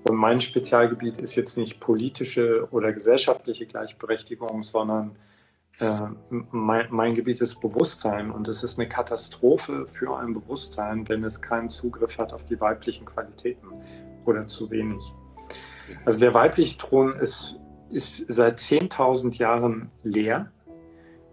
Und 0.07 0.17
mein 0.17 0.39
Spezialgebiet 0.39 1.17
ist 1.17 1.35
jetzt 1.35 1.57
nicht 1.57 1.79
politische 1.79 2.67
oder 2.71 2.93
gesellschaftliche 2.93 3.65
Gleichberechtigung, 3.65 4.61
sondern 4.61 5.15
äh, 5.79 5.89
mein, 6.29 6.87
mein, 6.91 7.15
Gebiet 7.15 7.41
ist 7.41 7.59
Bewusstsein. 7.59 8.29
Und 8.29 8.47
es 8.47 8.63
ist 8.63 8.77
eine 8.77 8.87
Katastrophe 8.87 9.87
für 9.87 10.15
ein 10.15 10.33
Bewusstsein, 10.33 11.09
wenn 11.09 11.23
es 11.23 11.41
keinen 11.41 11.69
Zugriff 11.69 12.19
hat 12.19 12.33
auf 12.33 12.45
die 12.45 12.61
weiblichen 12.61 13.05
Qualitäten 13.05 13.67
oder 14.25 14.45
zu 14.45 14.69
wenig. 14.69 15.03
Also 16.05 16.19
der 16.19 16.35
weibliche 16.35 16.77
Thron 16.77 17.15
ist, 17.19 17.55
ist 17.89 18.25
seit 18.27 18.59
10.000 18.59 19.37
Jahren 19.37 19.89
leer. 20.03 20.51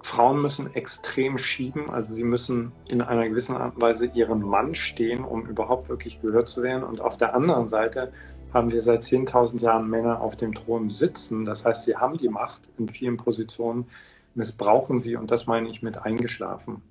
Frauen 0.01 0.43
müssen 0.43 0.75
extrem 0.75 1.39
schieben, 1.39 1.89
also 1.89 2.15
sie 2.15 2.25
müssen 2.25 2.73
in 2.89 3.03
einer 3.03 3.29
gewissen 3.29 3.57
Art 3.57 3.77
und 3.77 3.83
Weise 3.83 4.07
ihren 4.07 4.41
Mann 4.41 4.75
stehen, 4.75 5.25
um 5.25 5.47
überhaupt 5.47 5.89
wirklich 5.91 6.21
gehört 6.21 6.49
zu 6.49 6.63
werden. 6.63 6.83
Und 6.83 7.01
auf 7.01 7.17
der 7.17 7.35
anderen 7.35 7.69
Seite 7.69 8.13
haben 8.53 8.71
wir 8.71 8.83
seit 8.83 9.03
10.000 9.03 9.61
Jahren 9.61 9.89
Männer 9.89 10.21
auf 10.21 10.37
dem 10.37 10.55
Thron 10.55 10.91
sitzen. 10.91 11.45
Das 11.45 11.65
heißt, 11.65 11.85
sie 11.85 11.97
haben 11.97 12.17
die 12.17 12.29
Macht 12.29 12.69
in 12.79 12.89
vielen 12.89 13.17
Positionen, 13.17 13.87
missbrauchen 14.35 14.99
sie 14.99 15.17
und 15.17 15.31
das 15.31 15.47
meine 15.47 15.69
ich 15.69 15.83
mit 15.83 15.99
eingeschlafen. 15.99 16.83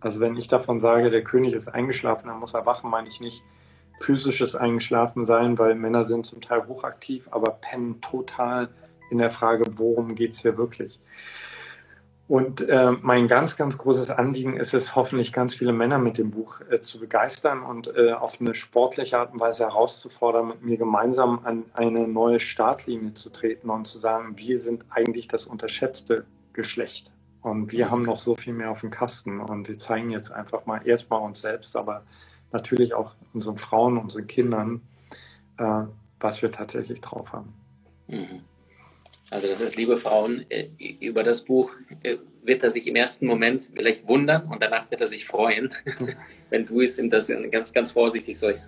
Also 0.00 0.20
wenn 0.20 0.36
ich 0.36 0.48
davon 0.48 0.78
sage, 0.78 1.10
der 1.10 1.24
König 1.24 1.54
ist 1.54 1.68
eingeschlafen, 1.68 2.28
dann 2.28 2.38
muss 2.38 2.54
er 2.54 2.66
wachen, 2.66 2.90
meine 2.90 3.08
ich 3.08 3.20
nicht, 3.20 3.42
physisches 4.00 4.54
Eingeschlafensein, 4.54 5.58
weil 5.58 5.74
Männer 5.74 6.04
sind 6.04 6.24
zum 6.24 6.40
Teil 6.40 6.66
hochaktiv, 6.68 7.28
aber 7.32 7.52
pennen 7.52 8.00
total 8.00 8.68
in 9.10 9.18
der 9.18 9.30
Frage, 9.30 9.64
worum 9.76 10.14
geht 10.14 10.34
es 10.34 10.42
hier 10.42 10.56
wirklich. 10.56 11.00
Und 12.28 12.60
äh, 12.60 12.92
mein 13.00 13.26
ganz, 13.26 13.56
ganz 13.56 13.78
großes 13.78 14.10
Anliegen 14.10 14.58
ist 14.58 14.74
es, 14.74 14.94
hoffentlich 14.94 15.32
ganz 15.32 15.54
viele 15.54 15.72
Männer 15.72 15.96
mit 15.96 16.18
dem 16.18 16.30
Buch 16.30 16.60
äh, 16.70 16.78
zu 16.78 17.00
begeistern 17.00 17.62
und 17.62 17.90
äh, 17.96 18.12
auf 18.12 18.38
eine 18.38 18.54
sportliche 18.54 19.18
Art 19.18 19.32
und 19.32 19.40
Weise 19.40 19.64
herauszufordern, 19.64 20.48
mit 20.48 20.62
mir 20.62 20.76
gemeinsam 20.76 21.40
an 21.44 21.64
eine 21.72 22.06
neue 22.06 22.38
Startlinie 22.38 23.14
zu 23.14 23.30
treten 23.30 23.70
und 23.70 23.86
zu 23.86 23.98
sagen, 23.98 24.34
wir 24.36 24.58
sind 24.58 24.84
eigentlich 24.90 25.26
das 25.26 25.46
unterschätzte 25.46 26.26
Geschlecht. 26.52 27.10
Und 27.40 27.72
wir 27.72 27.90
haben 27.90 28.02
noch 28.02 28.18
so 28.18 28.34
viel 28.34 28.52
mehr 28.52 28.70
auf 28.70 28.82
dem 28.82 28.90
Kasten. 28.90 29.40
Und 29.40 29.66
wir 29.66 29.78
zeigen 29.78 30.10
jetzt 30.10 30.30
einfach 30.30 30.66
mal 30.66 30.86
erstmal 30.86 31.22
uns 31.22 31.40
selbst, 31.40 31.76
aber 31.76 32.02
natürlich 32.52 32.92
auch 32.92 33.14
unseren 33.32 33.56
Frauen, 33.56 33.96
unseren 33.96 34.26
Kindern, 34.26 34.82
äh, 35.56 35.84
was 36.20 36.42
wir 36.42 36.52
tatsächlich 36.52 37.00
drauf 37.00 37.32
haben. 37.32 37.54
Mhm. 38.06 38.42
Also 39.30 39.46
das 39.46 39.60
ist, 39.60 39.76
liebe 39.76 39.96
Frauen, 39.96 40.46
äh, 40.48 40.68
über 41.00 41.22
das 41.22 41.42
Buch 41.44 41.72
äh, 42.02 42.16
wird 42.42 42.62
er 42.62 42.70
sich 42.70 42.86
im 42.86 42.96
ersten 42.96 43.26
Moment 43.26 43.70
vielleicht 43.74 44.08
wundern 44.08 44.46
und 44.46 44.62
danach 44.62 44.90
wird 44.90 45.00
er 45.00 45.06
sich 45.06 45.26
freuen, 45.26 45.68
wenn 46.50 46.64
du 46.64 46.80
es 46.80 46.98
ihm 46.98 47.10
das 47.10 47.30
ganz, 47.50 47.72
ganz 47.72 47.92
vorsichtig 47.92 48.38
so. 48.38 48.50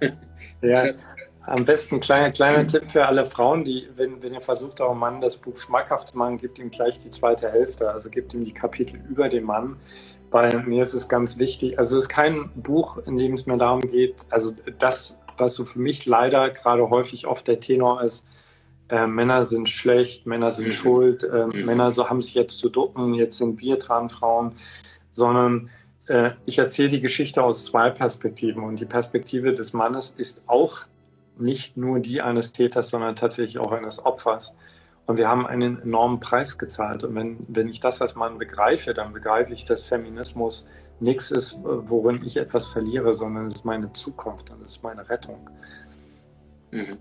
Ja, 0.63 0.93
am 1.47 1.65
besten 1.65 2.01
kleiner, 2.01 2.31
kleiner 2.31 2.67
Tipp 2.67 2.87
für 2.87 3.07
alle 3.07 3.25
Frauen, 3.25 3.65
die, 3.65 3.89
wenn, 3.97 4.23
wenn 4.23 4.35
ihr 4.35 4.43
versucht, 4.43 4.81
eurem 4.81 4.99
Mann 4.99 5.23
das 5.23 5.39
Buch 5.39 5.57
schmackhaft 5.57 6.09
zu 6.09 6.19
machen, 6.19 6.37
gebt 6.37 6.59
ihm 6.59 6.71
gleich 6.71 6.99
die 6.99 7.09
zweite 7.09 7.51
Hälfte, 7.51 7.91
also 7.91 8.11
gebt 8.11 8.35
ihm 8.35 8.45
die 8.45 8.53
Kapitel 8.53 9.01
über 9.09 9.31
den 9.31 9.45
Mann. 9.45 9.77
Bei 10.31 10.55
mir 10.59 10.83
ist 10.83 10.93
es 10.93 11.09
ganz 11.09 11.39
wichtig, 11.39 11.79
also 11.79 11.97
es 11.97 12.03
ist 12.03 12.09
kein 12.09 12.51
Buch, 12.55 12.99
in 12.99 13.17
dem 13.17 13.33
es 13.33 13.47
mir 13.47 13.57
darum 13.57 13.81
geht, 13.81 14.27
also 14.29 14.53
das, 14.79 15.17
was 15.39 15.55
so 15.55 15.65
für 15.65 15.79
mich 15.79 16.05
leider 16.05 16.51
gerade 16.51 16.91
häufig 16.91 17.27
oft 17.27 17.49
der 17.49 17.59
Tenor 17.59 18.03
ist, 18.03 18.27
äh, 18.91 19.07
Männer 19.07 19.45
sind 19.45 19.69
schlecht, 19.69 20.27
Männer 20.27 20.53
sind 20.53 20.67
mhm. 20.67 20.73
schuld, 20.73 21.25
äh, 21.25 21.47
mhm. 21.47 21.65
Männer 21.65 21.91
so 21.91 22.09
haben 22.09 22.21
sich 22.21 22.35
jetzt 22.35 22.59
zu 22.59 22.69
ducken, 22.69 23.15
jetzt 23.15 23.39
sind 23.39 23.61
wir 23.61 23.77
dran, 23.77 24.09
Frauen, 24.09 24.53
sondern 25.11 25.71
äh, 26.07 26.33
ich 26.47 26.59
erzähle 26.59 26.91
die 26.91 27.01
Geschichte 27.01 27.43
aus 27.43 27.65
zwei 27.65 27.91
Perspektiven 27.91 28.65
und 28.65 28.81
die 28.81 28.87
Perspektive 28.87 29.55
des 29.55 29.73
Mannes 29.73 30.11
ist 30.17 30.43
auch 30.47 30.87
nicht 31.39 31.77
nur 31.77 32.01
die 32.01 32.21
eines 32.21 32.53
Täters, 32.53 32.91
sondern 32.91 33.17
tatsächlich 33.17 33.59
auch 33.59 33.73
eines 33.73 34.05
Opfers. 34.05 34.55
Und 35.07 35.17
wir 35.17 35.29
haben 35.29 35.47
einen 35.47 35.81
enormen 35.83 36.21
Preis 36.21 36.59
gezahlt. 36.59 37.03
Und 37.03 37.15
wenn, 37.15 37.39
wenn 37.49 37.69
ich 37.69 37.81
das 37.81 38.03
als 38.03 38.15
Mann 38.15 38.39
begreife, 38.39 38.95
dann 38.95 39.13
begreife 39.13 39.53
ich, 39.53 39.65
dass 39.65 39.85
Feminismus 39.85 40.67
nichts 41.01 41.31
ist, 41.31 41.59
worin 41.63 42.23
ich 42.25 42.37
etwas 42.37 42.67
verliere, 42.67 43.15
sondern 43.15 43.47
es 43.47 43.55
ist 43.55 43.65
meine 43.65 43.93
Zukunft 43.93 44.51
und 44.51 44.63
es 44.63 44.77
ist 44.77 44.83
meine 44.85 45.09
Rettung. 45.09 45.49
Mhm. 46.71 46.99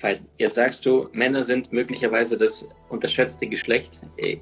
Weil 0.00 0.20
jetzt 0.38 0.54
sagst 0.54 0.86
du, 0.86 1.08
Männer 1.12 1.44
sind 1.44 1.72
möglicherweise 1.72 2.38
das 2.38 2.68
unterschätzte 2.88 3.46
Geschlecht. 3.46 4.00
Ich, 4.16 4.38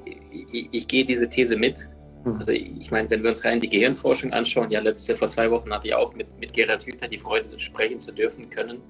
ich, 0.53 0.69
ich 0.71 0.89
gehe 0.89 1.05
diese 1.05 1.29
These 1.29 1.57
mit. 1.57 1.89
Hm. 2.25 2.37
Also 2.37 2.53
ich 2.53 2.91
meine, 2.91 3.09
wenn 3.11 3.23
wir 3.23 3.31
uns 3.31 3.45
rein 3.45 3.61
die 3.61 3.69
Gehirnforschung 3.69 4.33
anschauen, 4.33 4.71
ja, 4.71 4.81
letzte, 4.81 5.17
vor 5.17 5.29
zwei 5.29 5.51
Wochen 5.51 5.73
hatte 5.73 5.89
ich 5.89 5.95
auch 5.95 6.15
mit, 6.15 6.27
mit 6.39 6.53
Gerhard 6.53 6.85
Hüther 6.85 7.09
die 7.09 7.19
Freude, 7.19 7.59
sprechen 7.59 8.01
zu 8.01 8.13
dürfen 8.13 8.51
können. 8.51 8.83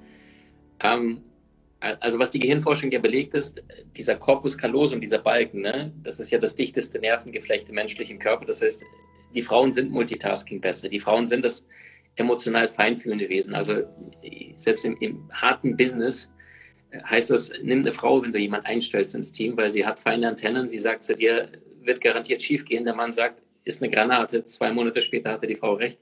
Ähm, 0.81 1.23
also 1.81 2.19
was 2.19 2.31
die 2.31 2.41
Gehirnforschung 2.41 2.91
ja 2.91 2.99
belegt 2.99 3.35
ist, 3.35 3.63
dieser 3.97 4.17
Corpus 4.17 4.57
callosum, 4.57 5.01
dieser 5.01 5.19
Balken, 5.19 5.61
ne, 5.61 5.93
das 6.03 6.19
ist 6.19 6.31
ja 6.31 6.39
das 6.39 6.57
dichteste 6.57 6.99
Nervengeflecht 6.99 7.69
im 7.69 7.75
menschlichen 7.75 8.19
Körper. 8.19 8.47
Das 8.47 8.63
heißt, 8.63 8.83
die 9.35 9.43
Frauen 9.43 9.73
sind 9.73 9.91
Multitasking 9.91 10.61
besser. 10.61 10.89
Die 10.89 10.99
Frauen 10.99 11.27
sind 11.27 11.45
das 11.45 11.65
emotional 12.17 12.67
feinfühlende 12.67 13.29
Wesen. 13.29 13.55
Also 13.55 13.83
selbst 14.57 14.85
im, 14.85 14.97
im 15.01 15.29
harten 15.31 15.77
Business 15.77 16.31
heißt 16.93 17.31
das, 17.31 17.53
nimm 17.63 17.81
eine 17.81 17.93
Frau, 17.93 18.23
wenn 18.23 18.33
du 18.33 18.39
jemand 18.39 18.67
einstellst 18.67 19.15
ins 19.15 19.33
Team, 19.33 19.57
weil 19.57 19.71
sie 19.71 19.85
hat 19.85 20.01
feine 20.01 20.29
Antennen, 20.29 20.69
sie 20.69 20.79
sagt 20.79 21.03
zu 21.03 21.15
dir, 21.15 21.51
wird 21.83 22.01
garantiert 22.01 22.43
schief 22.43 22.65
gehen. 22.65 22.85
Der 22.85 22.95
Mann 22.95 23.13
sagt, 23.13 23.43
ist 23.65 23.83
eine 23.83 23.93
Granate, 23.93 24.45
zwei 24.45 24.73
Monate 24.73 25.03
später 25.03 25.33
hatte 25.33 25.47
die 25.47 25.57
Frau 25.57 25.75
recht. 25.75 26.01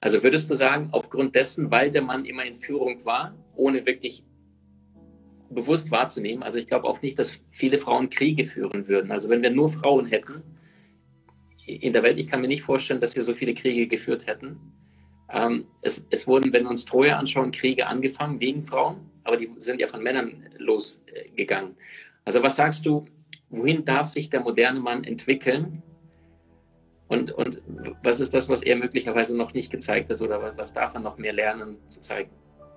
Also 0.00 0.22
würdest 0.22 0.50
du 0.50 0.54
sagen, 0.54 0.88
aufgrund 0.92 1.34
dessen, 1.34 1.70
weil 1.70 1.90
der 1.90 2.02
Mann 2.02 2.24
immer 2.24 2.44
in 2.44 2.54
Führung 2.54 3.04
war, 3.04 3.34
ohne 3.56 3.86
wirklich 3.86 4.22
bewusst 5.50 5.90
wahrzunehmen, 5.90 6.42
also 6.42 6.58
ich 6.58 6.66
glaube 6.66 6.86
auch 6.86 7.00
nicht, 7.00 7.18
dass 7.18 7.38
viele 7.50 7.78
Frauen 7.78 8.10
Kriege 8.10 8.44
führen 8.44 8.88
würden. 8.88 9.10
Also 9.10 9.28
wenn 9.28 9.42
wir 9.42 9.50
nur 9.50 9.68
Frauen 9.68 10.06
hätten 10.06 10.42
in 11.66 11.92
der 11.92 12.02
Welt, 12.02 12.18
ich 12.18 12.26
kann 12.26 12.40
mir 12.40 12.48
nicht 12.48 12.62
vorstellen, 12.62 13.00
dass 13.00 13.16
wir 13.16 13.22
so 13.22 13.34
viele 13.34 13.54
Kriege 13.54 13.86
geführt 13.86 14.26
hätten. 14.26 14.58
Ähm, 15.34 15.66
es, 15.82 16.06
es 16.10 16.26
wurden, 16.26 16.52
wenn 16.54 16.62
wir 16.62 16.70
uns 16.70 16.86
Troja 16.86 17.18
anschauen, 17.18 17.50
Kriege 17.50 17.86
angefangen 17.86 18.40
wegen 18.40 18.62
Frauen 18.62 19.10
aber 19.24 19.36
die 19.36 19.50
sind 19.56 19.80
ja 19.80 19.86
von 19.86 20.02
Männern 20.02 20.46
losgegangen. 20.58 21.76
Also 22.24 22.42
was 22.42 22.56
sagst 22.56 22.86
du, 22.86 23.04
wohin 23.48 23.84
darf 23.84 24.06
sich 24.06 24.30
der 24.30 24.40
moderne 24.40 24.80
Mann 24.80 25.04
entwickeln? 25.04 25.82
Und, 27.08 27.32
und 27.32 27.60
was 28.02 28.20
ist 28.20 28.32
das, 28.32 28.48
was 28.48 28.62
er 28.62 28.76
möglicherweise 28.76 29.36
noch 29.36 29.52
nicht 29.54 29.70
gezeigt 29.70 30.10
hat 30.10 30.20
oder 30.20 30.56
was 30.56 30.72
darf 30.72 30.94
er 30.94 31.00
noch 31.00 31.18
mehr 31.18 31.32
lernen 31.32 31.76
zu 31.88 32.00
zeigen? 32.00 32.30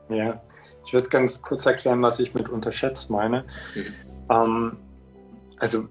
Ja, 0.10 0.42
ich 0.86 0.94
würde 0.94 1.10
ganz 1.10 1.42
kurz 1.42 1.66
erklären, 1.66 2.02
was 2.02 2.20
ich 2.20 2.34
mit 2.34 2.50
unterschätzt 2.50 3.10
meine. 3.10 3.46
Mhm. 3.76 3.86
Ähm, 4.30 4.78
also 5.60 5.88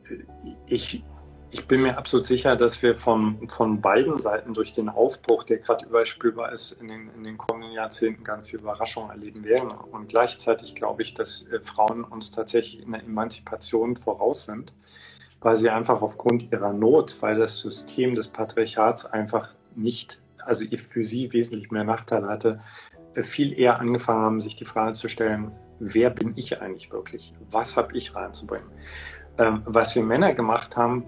ich, 0.67 1.03
ich 1.59 1.67
bin 1.67 1.83
mir 1.83 1.97
absolut 1.97 2.27
sicher, 2.27 2.55
dass 2.55 2.83
wir 2.83 2.95
von, 2.95 3.49
von 3.49 3.81
beiden 3.81 4.19
Seiten 4.19 4.53
durch 4.53 4.73
den 4.73 4.91
Aufbruch, 4.91 5.43
der 5.43 5.59
gerade 5.59 5.87
überspülbar 5.87 6.53
ist, 6.53 6.73
in 6.73 6.89
den, 6.89 7.11
in 7.17 7.25
den 7.25 7.39
kommenden 7.39 7.73
Jahrzehnten 7.73 8.25
ganz 8.25 8.51
viel 8.51 8.61
Überraschung 8.61 9.09
erleben 9.09 9.43
werden. 9.43 9.71
Und 9.71 10.09
gleichzeitig 10.09 10.75
glaube 10.75 11.03
ich, 11.03 11.15
dass 11.15 11.47
äh, 11.47 11.61
Frauen 11.61 12.05
uns 12.05 12.31
tatsächlich 12.31 12.83
in 12.83 12.93
der 12.93 13.03
Emanzipation 13.03 13.97
voraus 13.97 14.45
sind, 14.45 14.75
weil 15.41 15.57
sie 15.57 15.71
einfach 15.71 16.03
aufgrund 16.03 16.53
ihrer 16.53 16.75
Not, 16.75 17.17
weil 17.21 17.39
das 17.39 17.59
System 17.61 18.15
des 18.15 18.29
Patriarchats 18.29 19.07
einfach 19.07 19.55
nicht, 19.75 20.21
also 20.45 20.67
für 20.77 21.05
sie 21.05 21.33
wesentlich 21.33 21.71
mehr 21.71 21.85
Nachteile 21.85 22.29
hatte, 22.29 22.61
äh, 23.15 23.23
viel 23.23 23.59
eher 23.59 23.81
angefangen 23.81 24.23
haben, 24.23 24.41
sich 24.41 24.57
die 24.57 24.67
Frage 24.67 24.93
zu 24.93 25.09
stellen, 25.09 25.53
wer 25.81 26.11
bin 26.11 26.35
ich 26.37 26.61
eigentlich 26.61 26.93
wirklich? 26.93 27.33
Was 27.49 27.79
habe 27.79 27.97
ich 27.97 28.15
reinzubringen? 28.15 28.69
Ähm, 29.39 29.63
was 29.65 29.95
wir 29.95 30.03
Männer 30.03 30.33
gemacht 30.33 30.77
haben, 30.77 31.05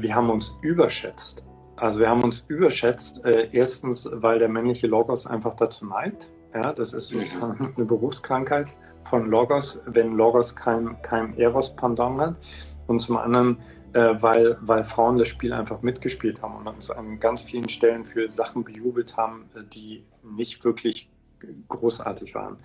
wir 0.00 0.14
haben 0.14 0.30
uns 0.30 0.54
überschätzt. 0.62 1.42
Also 1.76 2.00
wir 2.00 2.08
haben 2.08 2.22
uns 2.22 2.44
überschätzt, 2.48 3.24
äh, 3.24 3.48
erstens, 3.52 4.08
weil 4.12 4.38
der 4.38 4.48
männliche 4.48 4.86
Logos 4.86 5.26
einfach 5.26 5.54
dazu 5.54 5.86
neigt. 5.86 6.30
Ja, 6.54 6.72
das 6.72 6.92
ist 6.92 7.08
sozusagen 7.08 7.62
mhm. 7.62 7.72
eine 7.76 7.84
Berufskrankheit 7.84 8.74
von 9.04 9.30
Logos, 9.30 9.80
wenn 9.86 10.14
Logos 10.14 10.54
kein, 10.56 11.00
kein 11.02 11.36
Eros-Pendant 11.38 12.20
hat. 12.20 12.38
Und 12.86 13.00
zum 13.00 13.16
anderen, 13.16 13.58
äh, 13.92 14.14
weil, 14.20 14.58
weil 14.60 14.84
Frauen 14.84 15.18
das 15.18 15.28
Spiel 15.28 15.52
einfach 15.52 15.82
mitgespielt 15.82 16.42
haben 16.42 16.56
und 16.56 16.66
uns 16.66 16.90
an 16.90 17.20
ganz 17.20 17.42
vielen 17.42 17.68
Stellen 17.68 18.04
für 18.04 18.28
Sachen 18.30 18.64
bejubelt 18.64 19.16
haben, 19.16 19.48
äh, 19.54 19.60
die 19.62 20.04
nicht 20.22 20.64
wirklich 20.64 21.10
großartig 21.68 22.34
waren. 22.34 22.56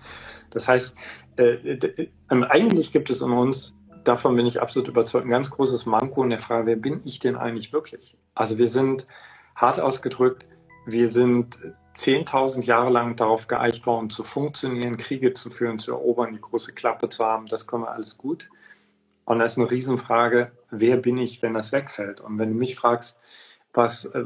Das 0.50 0.66
heißt, 0.66 0.96
äh, 1.36 2.08
eigentlich 2.28 2.92
gibt 2.92 3.10
es 3.10 3.20
in 3.20 3.30
uns 3.30 3.74
davon 4.04 4.36
bin 4.36 4.46
ich 4.46 4.60
absolut 4.60 4.88
überzeugt, 4.88 5.26
ein 5.26 5.30
ganz 5.30 5.50
großes 5.50 5.86
Manko 5.86 6.22
in 6.22 6.30
der 6.30 6.38
Frage, 6.38 6.66
wer 6.66 6.76
bin 6.76 7.00
ich 7.04 7.18
denn 7.18 7.36
eigentlich 7.36 7.72
wirklich? 7.72 8.16
Also 8.34 8.58
wir 8.58 8.68
sind 8.68 9.06
hart 9.56 9.80
ausgedrückt, 9.80 10.46
wir 10.86 11.08
sind 11.08 11.58
10.000 11.94 12.64
Jahre 12.64 12.90
lang 12.90 13.16
darauf 13.16 13.46
geeicht 13.46 13.86
worden, 13.86 14.10
zu 14.10 14.24
funktionieren, 14.24 14.96
Kriege 14.96 15.32
zu 15.32 15.50
führen, 15.50 15.78
zu 15.78 15.92
erobern, 15.92 16.32
die 16.32 16.40
große 16.40 16.72
Klappe 16.72 17.08
zu 17.08 17.24
haben. 17.24 17.46
Das 17.46 17.66
können 17.66 17.84
wir 17.84 17.92
alles 17.92 18.18
gut. 18.18 18.50
Und 19.24 19.38
da 19.38 19.44
ist 19.44 19.58
eine 19.58 19.70
Riesenfrage, 19.70 20.52
wer 20.70 20.96
bin 20.96 21.16
ich, 21.16 21.40
wenn 21.40 21.54
das 21.54 21.72
wegfällt? 21.72 22.20
Und 22.20 22.38
wenn 22.38 22.50
du 22.50 22.56
mich 22.56 22.76
fragst, 22.76 23.18
was, 23.72 24.04
äh, 24.04 24.24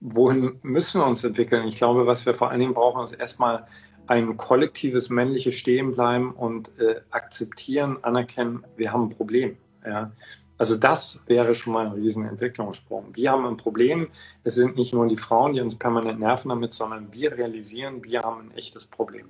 wohin 0.00 0.58
müssen 0.62 1.00
wir 1.00 1.06
uns 1.06 1.22
entwickeln? 1.22 1.66
Ich 1.68 1.76
glaube, 1.76 2.06
was 2.06 2.26
wir 2.26 2.34
vor 2.34 2.50
allen 2.50 2.60
Dingen 2.60 2.74
brauchen, 2.74 3.04
ist 3.04 3.12
erstmal 3.12 3.66
ein 4.06 4.36
kollektives 4.36 5.10
männliches 5.10 5.54
Stehenbleiben 5.54 6.32
und 6.32 6.78
äh, 6.78 7.00
akzeptieren, 7.10 7.98
anerkennen, 8.02 8.64
wir 8.76 8.92
haben 8.92 9.04
ein 9.04 9.08
Problem. 9.10 9.56
Ja. 9.84 10.12
Also 10.58 10.76
das 10.76 11.18
wäre 11.26 11.54
schon 11.54 11.72
mal 11.72 11.86
ein 11.86 11.92
riesen 11.92 12.24
Entwicklungssprung. 12.24 13.06
Wir 13.14 13.32
haben 13.32 13.46
ein 13.46 13.56
Problem. 13.56 14.08
Es 14.44 14.54
sind 14.54 14.76
nicht 14.76 14.94
nur 14.94 15.08
die 15.08 15.16
Frauen, 15.16 15.54
die 15.54 15.60
uns 15.60 15.74
permanent 15.74 16.20
nerven 16.20 16.50
damit, 16.50 16.72
sondern 16.72 17.12
wir 17.12 17.32
realisieren, 17.32 18.04
wir 18.04 18.22
haben 18.22 18.42
ein 18.42 18.56
echtes 18.56 18.84
Problem. 18.84 19.26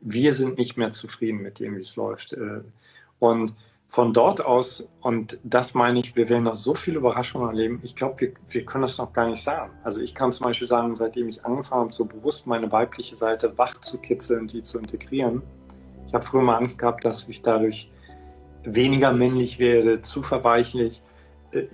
Wir 0.00 0.32
sind 0.32 0.58
nicht 0.58 0.76
mehr 0.76 0.90
zufrieden 0.90 1.42
mit 1.42 1.58
dem, 1.58 1.76
wie 1.76 1.80
es 1.80 1.96
läuft. 1.96 2.32
Äh. 2.32 2.62
Und 3.18 3.54
von 3.92 4.14
dort 4.14 4.42
aus, 4.42 4.88
und 5.02 5.38
das 5.44 5.74
meine 5.74 5.98
ich, 5.98 6.16
wir 6.16 6.30
werden 6.30 6.44
noch 6.44 6.54
so 6.54 6.74
viele 6.74 6.96
Überraschungen 6.96 7.46
erleben, 7.46 7.78
ich 7.82 7.94
glaube, 7.94 8.18
wir, 8.22 8.32
wir 8.48 8.64
können 8.64 8.80
das 8.80 8.96
noch 8.96 9.12
gar 9.12 9.28
nicht 9.28 9.42
sagen. 9.42 9.70
Also 9.84 10.00
ich 10.00 10.14
kann 10.14 10.32
zum 10.32 10.46
Beispiel 10.46 10.66
sagen, 10.66 10.94
seitdem 10.94 11.28
ich 11.28 11.44
angefangen 11.44 11.82
habe, 11.82 11.92
so 11.92 12.06
bewusst 12.06 12.46
meine 12.46 12.72
weibliche 12.72 13.16
Seite 13.16 13.58
wach 13.58 13.78
zu 13.82 13.98
kitzeln, 13.98 14.46
die 14.46 14.62
zu 14.62 14.78
integrieren, 14.78 15.42
ich 16.06 16.14
habe 16.14 16.24
früher 16.24 16.40
mal 16.40 16.56
Angst 16.56 16.78
gehabt, 16.78 17.04
dass 17.04 17.28
ich 17.28 17.42
dadurch 17.42 17.90
weniger 18.64 19.12
männlich 19.12 19.58
werde, 19.58 20.00
zu 20.00 20.22
verweichlich. 20.22 21.02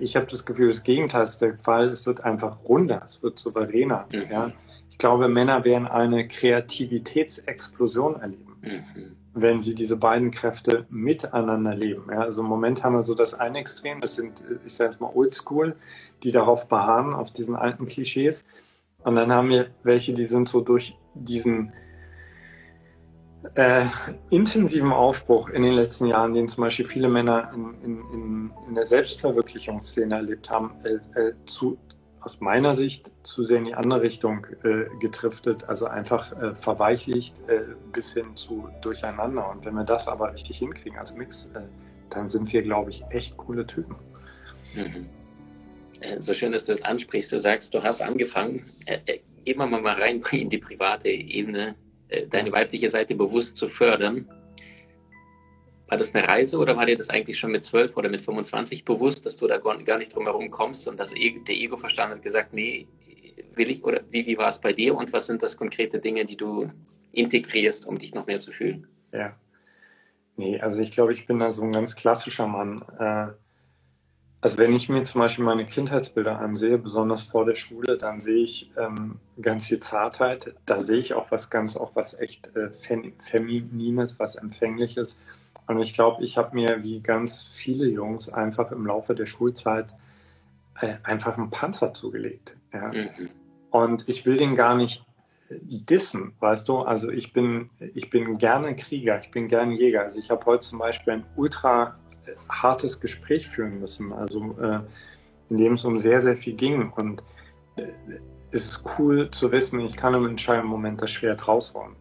Ich 0.01 0.17
habe 0.17 0.27
das 0.27 0.45
Gefühl, 0.45 0.71
das 0.71 0.83
Gegenteil 0.83 1.23
ist 1.23 1.39
der 1.39 1.57
Fall. 1.59 1.89
Es 1.89 2.05
wird 2.05 2.25
einfach 2.25 2.65
runder, 2.69 3.01
es 3.05 3.23
wird 3.23 3.39
souveräner. 3.39 4.07
Mhm. 4.13 4.25
Ja? 4.29 4.53
ich 4.91 4.99
glaube, 4.99 5.29
Männer 5.29 5.65
werden 5.65 5.87
eine 5.87 6.27
Kreativitätsexplosion 6.27 8.21
erleben, 8.21 8.57
mhm. 8.61 9.17
Wenn 9.35 9.61
sie 9.61 9.75
diese 9.75 9.97
beiden 9.97 10.31
Kräfte 10.31 10.87
miteinander 10.91 11.75
leben. 11.75 12.05
Ja, 12.11 12.21
also 12.21 12.43
im 12.43 12.49
Moment 12.49 12.83
haben 12.83 12.95
wir 12.95 13.03
so 13.03 13.15
das 13.15 13.35
eine 13.35 13.59
Extrem, 13.59 14.01
das 14.01 14.15
sind, 14.15 14.43
ich 14.65 14.75
sage 14.75 14.91
jetzt 14.91 15.01
mal 15.01 15.11
Oldschool, 15.15 15.77
die 16.23 16.33
darauf 16.33 16.67
beharren, 16.69 17.15
auf 17.15 17.31
diesen 17.31 17.55
alten 17.55 17.87
Klischees. 17.87 18.45
Und 19.05 19.15
dann 19.15 19.33
haben 19.33 19.49
wir 19.49 19.69
welche, 19.85 20.13
die 20.13 20.25
sind 20.25 20.49
so 20.49 20.61
durch 20.61 20.97
diesen 21.15 21.73
äh, 23.55 23.85
intensiven 24.31 24.93
Aufbruch 24.93 25.49
in 25.49 25.63
den 25.63 25.75
letzten 25.75 26.07
Jahren, 26.07 26.35
den 26.35 26.49
zum 26.49 26.63
Beispiel 26.63 26.89
viele 26.89 27.09
Männer 27.09 27.53
in, 27.55 28.03
in, 28.13 28.51
in 28.69 28.75
der 28.75 28.85
Selbstverwirklichungsszene 28.85 30.17
erlebt 30.17 30.51
haben, 30.51 30.73
äh, 30.85 30.95
äh, 31.21 31.35
zu, 31.47 31.79
aus 32.29 32.41
meiner 32.41 32.75
Sicht 32.75 33.11
zu 33.23 33.43
sehr 33.43 33.57
in 33.57 33.65
die 33.65 33.73
andere 33.73 34.03
Richtung 34.03 34.47
äh, 34.63 34.85
getriftet, 35.01 35.65
also 35.67 35.87
einfach 35.87 36.31
äh, 36.39 36.55
verweichlicht 36.55 37.41
äh, 37.49 37.63
bis 37.91 38.13
hin 38.13 38.37
zu 38.37 38.69
durcheinander. 38.83 39.49
Und 39.49 39.65
wenn 39.65 39.73
wir 39.73 39.85
das 39.85 40.09
aber 40.09 40.35
richtig 40.35 40.59
hinkriegen 40.59 40.99
als 40.99 41.15
Mix, 41.15 41.51
dann 42.11 42.29
sind 42.29 42.53
wir, 42.53 42.61
glaube 42.61 42.91
ich, 42.91 43.03
echt 43.09 43.39
coole 43.39 43.67
Typen. 43.67 43.97
Mhm. 44.75 45.07
So 46.19 46.35
schön, 46.35 46.53
dass 46.53 46.67
du 46.67 46.73
das 46.73 46.83
ansprichst. 46.83 47.33
Du 47.33 47.41
sagst, 47.41 47.73
du 47.73 47.83
hast 47.83 48.03
angefangen. 48.03 48.63
Gehen 49.47 49.59
wir 49.59 49.67
mal 49.67 49.95
rein 49.95 50.21
in 50.33 50.51
die 50.51 50.59
private 50.59 51.09
Ebene 51.09 51.77
äh, 52.09 52.27
deine 52.27 52.53
weibliche 52.53 52.91
Seite 52.91 53.15
bewusst 53.15 53.57
zu 53.57 53.71
fördern. 53.71 54.29
War 55.89 55.97
das 55.99 56.15
eine 56.15 56.29
Reise 56.29 56.59
oder 56.59 56.77
war 56.77 56.87
dir 56.87 56.97
das 56.97 57.09
eigentlich 57.09 57.39
schon 57.39 57.51
mit 57.51 57.65
12 57.65 57.97
oder 57.97 58.09
mit 58.09 58.21
25 58.21 58.85
bewusst, 58.85 59.25
dass 59.25 59.39
du 59.39 59.47
da 59.47 59.59
gar 59.59 59.99
nicht 59.99 60.15
drum 60.15 60.25
herum 60.25 60.51
kommst 60.51 60.87
und 60.87 61.01
dass 61.01 61.15
e-, 61.15 61.41
der 61.41 61.55
Ego-Verstand 61.55 62.15
hat 62.15 62.23
gesagt, 62.23 62.53
nee, 62.53 62.87
will 63.55 63.71
ich 63.71 63.83
oder 63.85 64.03
wie, 64.11 64.27
wie 64.27 64.37
war 64.39 64.49
es 64.49 64.59
bei 64.59 64.73
dir 64.73 64.95
und 64.95 65.13
was 65.13 65.27
sind 65.27 65.43
das 65.43 65.57
konkrete 65.57 65.99
Dinge, 65.99 66.25
die 66.25 66.37
du 66.37 66.71
integrierst, 67.13 67.87
um 67.87 67.99
dich 67.99 68.15
noch 68.15 68.27
mehr 68.27 68.39
zu 68.39 68.53
fühlen? 68.53 68.87
Ja. 69.13 69.35
Nee, 70.37 70.61
also 70.61 70.79
ich 70.79 70.93
glaube, 70.93 71.13
ich 71.13 71.27
bin 71.27 71.41
da 71.41 71.51
so 71.51 71.63
ein 71.63 71.73
ganz 71.73 71.97
klassischer 71.97 72.47
Mann. 72.47 72.85
Äh, 72.99 73.33
also 74.41 74.57
wenn 74.59 74.73
ich 74.73 74.89
mir 74.89 75.03
zum 75.03 75.21
Beispiel 75.21 75.45
meine 75.45 75.67
Kindheitsbilder 75.67 76.39
ansehe, 76.39 76.79
besonders 76.79 77.23
vor 77.23 77.45
der 77.45 77.57
Schule, 77.57 77.97
dann 77.97 78.21
sehe 78.21 78.45
ich 78.45 78.71
ähm, 78.77 79.17
ganz 79.43 79.67
viel 79.67 79.81
Zartheit. 79.81 80.55
Da 80.65 80.81
sehe 80.81 80.99
ich 80.99 81.15
auch 81.15 81.33
was 81.33 81.51
ganz, 81.51 81.77
auch 81.77 81.97
was 81.97 82.15
echt 82.15 82.55
äh, 82.55 82.71
Feminines, 82.71 84.21
was 84.21 84.37
Empfängliches. 84.37 85.19
Und 85.69 85.81
ich 85.81 85.93
glaube, 85.93 86.25
ich 86.25 86.37
habe 86.39 86.55
mir 86.55 86.83
wie 86.83 87.01
ganz 87.01 87.49
viele 87.53 87.87
Jungs 87.87 88.29
einfach 88.29 88.73
im 88.73 88.87
Laufe 88.87 89.15
der 89.15 89.27
Schulzeit 89.27 89.95
äh, 90.81 90.95
einfach 91.05 91.37
einen 91.37 91.51
Panzer 91.51 91.95
zugelegt. 91.95 92.57
Ja? 92.73 92.89
Mhm. 92.89 93.31
Und 93.71 94.09
ich 94.09 94.25
will 94.25 94.39
den 94.39 94.55
gar 94.55 94.75
nicht 94.75 95.05
äh, 95.51 95.57
dissen, 95.61 96.33
weißt 96.41 96.69
du? 96.69 96.79
Also 96.79 97.11
ich 97.11 97.33
bin, 97.33 97.71
ich 97.95 98.11
bin 98.11 98.39
gerne 98.39 98.75
Krieger, 98.77 99.21
ich 99.21 99.31
bin 99.31 99.47
gerne 99.47 99.75
Jäger. 99.75 100.03
Also 100.03 100.19
ich 100.19 100.31
habe 100.31 100.45
heute 100.47 100.61
zum 100.61 100.79
Beispiel 100.79 101.13
ein 101.15 101.25
ultra 101.37 101.95
hartes 102.49 103.01
Gespräch 103.01 103.47
führen 103.49 103.81
müssen, 103.81 104.13
also 104.13 104.57
äh, 104.61 104.81
in 105.51 105.57
dem 105.57 105.75
es 105.75 105.85
um 105.85 105.99
sehr, 105.99 106.21
sehr 106.21 106.37
viel 106.37 106.55
ging. 106.55 106.91
Und 106.93 107.23
äh, 107.77 107.87
es 108.51 108.65
ist 108.67 108.85
cool 108.99 109.31
zu 109.31 109.53
wissen, 109.53 109.81
ich 109.81 109.97
kann 109.97 110.15
im 110.15 110.27
entscheidenden 110.27 110.71
Moment 110.71 111.03
das 111.03 111.11
Schwert 111.11 111.47
rausholen. 111.47 111.95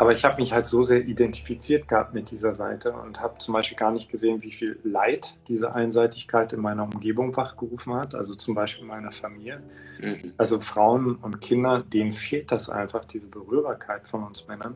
Aber 0.00 0.12
ich 0.12 0.24
habe 0.24 0.36
mich 0.36 0.54
halt 0.54 0.64
so 0.64 0.82
sehr 0.82 1.06
identifiziert 1.06 1.86
gehabt 1.86 2.14
mit 2.14 2.30
dieser 2.30 2.54
Seite 2.54 2.94
und 2.94 3.20
habe 3.20 3.36
zum 3.36 3.52
Beispiel 3.52 3.76
gar 3.76 3.92
nicht 3.92 4.10
gesehen, 4.10 4.42
wie 4.42 4.50
viel 4.50 4.80
Leid 4.82 5.36
diese 5.46 5.74
Einseitigkeit 5.74 6.54
in 6.54 6.60
meiner 6.62 6.84
Umgebung 6.84 7.36
wachgerufen 7.36 7.92
hat, 7.92 8.14
also 8.14 8.34
zum 8.34 8.54
Beispiel 8.54 8.84
in 8.84 8.88
meiner 8.88 9.10
Familie. 9.10 9.62
Mhm. 10.00 10.32
Also 10.38 10.58
Frauen 10.58 11.16
und 11.16 11.42
Kinder, 11.42 11.82
denen 11.82 12.12
fehlt 12.12 12.50
das 12.50 12.70
einfach, 12.70 13.04
diese 13.04 13.28
Berührbarkeit 13.28 14.08
von 14.08 14.24
uns 14.24 14.48
Männern. 14.48 14.74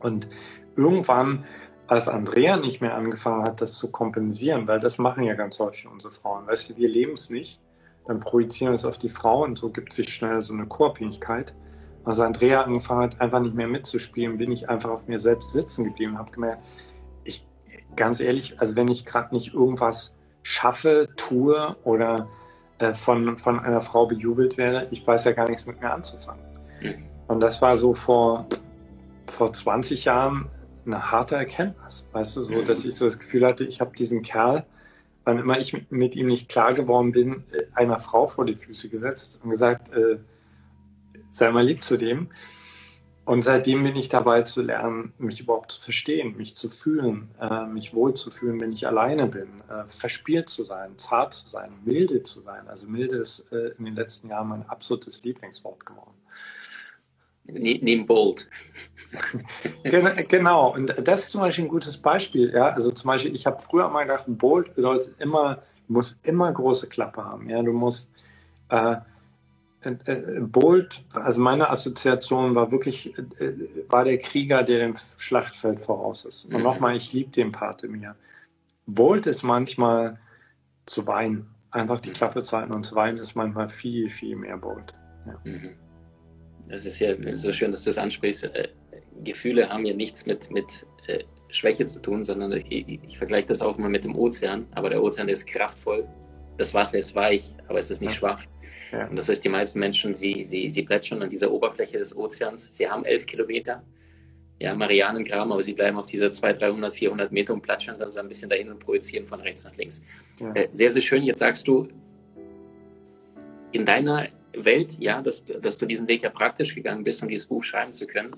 Und 0.00 0.26
irgendwann 0.74 1.44
als 1.86 2.08
Andrea 2.08 2.56
nicht 2.56 2.80
mehr 2.80 2.96
angefangen 2.96 3.44
hat, 3.44 3.60
das 3.60 3.78
zu 3.78 3.92
kompensieren, 3.92 4.66
weil 4.66 4.80
das 4.80 4.98
machen 4.98 5.22
ja 5.22 5.34
ganz 5.34 5.60
häufig 5.60 5.86
unsere 5.86 6.12
Frauen. 6.12 6.48
Weißt 6.48 6.70
du, 6.70 6.76
wir 6.76 6.88
leben 6.88 7.12
es 7.12 7.30
nicht, 7.30 7.60
dann 8.08 8.18
projizieren 8.18 8.72
wir 8.72 8.74
es 8.74 8.84
auf 8.84 8.98
die 8.98 9.08
Frau 9.08 9.44
und 9.44 9.56
so 9.56 9.70
gibt 9.70 9.92
sich 9.92 10.12
schnell 10.12 10.40
so 10.40 10.52
eine 10.52 10.66
Co-Abhängigkeit. 10.66 11.54
Als 12.04 12.18
Andrea 12.18 12.62
angefangen 12.62 13.02
hat, 13.02 13.20
einfach 13.20 13.40
nicht 13.40 13.54
mehr 13.54 13.68
mitzuspielen, 13.68 14.36
bin 14.36 14.50
ich 14.50 14.68
einfach 14.68 14.90
auf 14.90 15.06
mir 15.06 15.20
selbst 15.20 15.52
sitzen 15.52 15.84
geblieben 15.84 16.12
und 16.12 16.18
habe 16.18 16.32
gemerkt, 16.32 16.66
ich, 17.24 17.46
ganz 17.94 18.20
ehrlich, 18.20 18.60
also 18.60 18.74
wenn 18.74 18.88
ich 18.88 19.06
gerade 19.06 19.34
nicht 19.34 19.54
irgendwas 19.54 20.14
schaffe, 20.42 21.08
tue 21.16 21.76
oder 21.84 22.28
äh, 22.78 22.92
von, 22.94 23.36
von 23.36 23.60
einer 23.60 23.80
Frau 23.80 24.06
bejubelt 24.06 24.58
werde, 24.58 24.88
ich 24.90 25.06
weiß 25.06 25.24
ja 25.24 25.32
gar 25.32 25.48
nichts 25.48 25.66
mit 25.66 25.80
mir 25.80 25.92
anzufangen. 25.92 26.42
Mhm. 26.80 27.04
Und 27.28 27.40
das 27.40 27.62
war 27.62 27.76
so 27.76 27.94
vor, 27.94 28.46
vor 29.26 29.52
20 29.52 30.04
Jahren 30.04 30.48
eine 30.84 31.12
harte 31.12 31.36
Erkenntnis, 31.36 32.08
weißt 32.12 32.36
du, 32.36 32.44
so, 32.44 32.62
dass 32.62 32.84
ich 32.84 32.94
so 32.96 33.06
das 33.06 33.18
Gefühl 33.18 33.46
hatte, 33.46 33.64
ich 33.64 33.80
habe 33.80 33.94
diesen 33.94 34.22
Kerl, 34.22 34.66
wann 35.24 35.38
immer 35.38 35.58
ich 35.58 35.90
mit 35.90 36.16
ihm 36.16 36.26
nicht 36.26 36.48
klar 36.48 36.74
geworden 36.74 37.12
bin, 37.12 37.44
äh, 37.52 37.62
einer 37.74 37.98
Frau 37.98 38.26
vor 38.26 38.44
die 38.44 38.56
Füße 38.56 38.88
gesetzt 38.88 39.40
und 39.42 39.50
gesagt, 39.50 39.92
äh, 39.92 40.18
sei 41.32 41.50
mal 41.50 41.64
lieb 41.64 41.82
zu 41.82 41.96
dem. 41.96 42.28
Und 43.24 43.42
seitdem 43.42 43.84
bin 43.84 43.94
ich 43.94 44.08
dabei 44.08 44.42
zu 44.42 44.62
lernen, 44.62 45.12
mich 45.16 45.40
überhaupt 45.40 45.70
zu 45.70 45.80
verstehen, 45.80 46.36
mich 46.36 46.56
zu 46.56 46.70
fühlen, 46.70 47.30
äh, 47.40 47.66
mich 47.66 47.94
wohl 47.94 48.14
zu 48.14 48.30
fühlen, 48.30 48.60
wenn 48.60 48.72
ich 48.72 48.86
alleine 48.86 49.26
bin, 49.28 49.62
äh, 49.70 49.86
verspielt 49.86 50.48
zu 50.48 50.64
sein, 50.64 50.98
zart 50.98 51.32
zu 51.32 51.48
sein, 51.48 51.72
milde 51.84 52.24
zu 52.24 52.40
sein. 52.40 52.66
Also 52.66 52.88
milde 52.88 53.16
ist 53.16 53.46
äh, 53.52 53.68
in 53.78 53.84
den 53.84 53.94
letzten 53.94 54.28
Jahren 54.28 54.48
mein 54.48 54.68
absolutes 54.68 55.22
Lieblingswort 55.22 55.86
geworden. 55.86 56.10
Neben 57.44 58.06
Bold. 58.06 58.48
genau, 60.28 60.74
und 60.74 60.94
das 61.02 61.24
ist 61.24 61.30
zum 61.30 61.42
Beispiel 61.42 61.64
ein 61.64 61.70
gutes 61.70 61.96
Beispiel. 61.96 62.52
Ja? 62.52 62.70
Also 62.70 62.90
zum 62.90 63.08
Beispiel, 63.08 63.34
ich 63.34 63.46
habe 63.46 63.60
früher 63.60 63.88
mal 63.88 64.02
gedacht, 64.02 64.24
Bold 64.26 64.74
bedeutet 64.74 65.20
immer, 65.20 65.62
du 65.86 65.94
musst 65.94 66.18
immer 66.26 66.52
große 66.52 66.88
Klappe 66.88 67.24
haben. 67.24 67.48
Ja? 67.48 67.62
Du 67.62 67.72
musst 67.72 68.10
äh, 69.84 70.40
Bold, 70.40 71.04
also 71.14 71.40
meine 71.40 71.70
Assoziation 71.70 72.54
war 72.54 72.70
wirklich, 72.70 73.16
äh, 73.38 73.52
war 73.88 74.04
der 74.04 74.18
Krieger, 74.18 74.62
der 74.62 74.80
dem 74.80 74.96
Schlachtfeld 74.96 75.80
voraus 75.80 76.24
ist. 76.24 76.46
Und 76.46 76.58
mhm. 76.58 76.62
nochmal, 76.62 76.96
ich 76.96 77.12
liebe 77.12 77.30
den 77.30 77.52
Part 77.52 77.82
in 77.84 77.92
mir. 77.92 78.14
Bold 78.86 79.26
ist 79.26 79.42
manchmal 79.42 80.18
zu 80.86 81.06
weinen. 81.06 81.48
Einfach 81.70 82.00
die 82.00 82.12
Klappe 82.12 82.42
zu 82.42 82.56
halten 82.56 82.72
und 82.72 82.84
zu 82.84 82.94
weinen 82.94 83.18
ist 83.18 83.34
manchmal 83.34 83.68
viel, 83.68 84.10
viel 84.10 84.36
mehr 84.36 84.58
Bold. 84.58 84.94
Ja. 85.26 85.40
Mhm 85.44 85.76
das 86.68 86.86
ist 86.86 86.98
ja 87.00 87.14
so 87.36 87.52
schön, 87.52 87.70
dass 87.70 87.84
du 87.84 87.90
es 87.90 87.96
das 87.96 88.02
ansprichst. 88.02 88.44
Äh, 88.44 88.68
Gefühle 89.24 89.68
haben 89.68 89.84
ja 89.84 89.94
nichts 89.94 90.26
mit, 90.26 90.50
mit 90.50 90.86
äh, 91.06 91.22
Schwäche 91.48 91.86
zu 91.86 92.00
tun, 92.00 92.24
sondern 92.24 92.52
ich, 92.52 92.64
ich, 92.70 93.00
ich 93.02 93.18
vergleiche 93.18 93.48
das 93.48 93.62
auch 93.62 93.78
immer 93.78 93.88
mit 93.88 94.04
dem 94.04 94.16
Ozean. 94.16 94.66
Aber 94.74 94.88
der 94.88 95.02
Ozean 95.02 95.28
ist 95.28 95.46
kraftvoll. 95.46 96.06
Das 96.58 96.74
Wasser 96.74 96.98
ist 96.98 97.14
weich, 97.14 97.54
aber 97.68 97.78
es 97.78 97.90
ist 97.90 98.00
nicht 98.00 98.12
ja. 98.12 98.18
schwach. 98.18 98.44
Ja. 98.92 99.06
Und 99.06 99.16
das 99.16 99.28
heißt, 99.28 99.42
die 99.42 99.48
meisten 99.48 99.78
Menschen, 99.78 100.14
sie, 100.14 100.44
sie, 100.44 100.70
sie 100.70 100.82
plätschern 100.82 101.22
an 101.22 101.30
dieser 101.30 101.50
Oberfläche 101.50 101.98
des 101.98 102.16
Ozeans. 102.16 102.70
Sie 102.76 102.88
haben 102.88 103.04
elf 103.04 103.26
Kilometer, 103.26 103.82
ja, 104.60 104.74
Marianengraben, 104.74 105.50
aber 105.52 105.62
sie 105.62 105.72
bleiben 105.72 105.96
auf 105.96 106.06
dieser 106.06 106.30
200, 106.30 106.62
300, 106.62 106.94
400 106.94 107.32
Meter 107.32 107.54
und 107.54 107.62
plätschern 107.62 107.98
dann 107.98 108.10
so 108.10 108.20
ein 108.20 108.28
bisschen 108.28 108.50
dahin 108.50 108.70
und 108.70 108.78
projizieren 108.78 109.26
von 109.26 109.40
rechts 109.40 109.64
nach 109.64 109.76
links. 109.76 110.04
Ja. 110.40 110.52
Äh, 110.52 110.68
sehr, 110.72 110.92
sehr 110.92 111.02
schön. 111.02 111.22
Jetzt 111.22 111.38
sagst 111.38 111.66
du, 111.66 111.88
in 113.72 113.86
deiner 113.86 114.28
Welt, 114.54 114.98
ja, 115.00 115.22
dass, 115.22 115.44
dass 115.44 115.78
du 115.78 115.86
diesen 115.86 116.06
Weg 116.06 116.22
ja 116.22 116.30
praktisch 116.30 116.74
gegangen 116.74 117.02
bist, 117.02 117.22
um 117.22 117.28
dieses 117.28 117.46
Buch 117.46 117.64
schreiben 117.64 117.92
zu 117.92 118.06
können, 118.06 118.36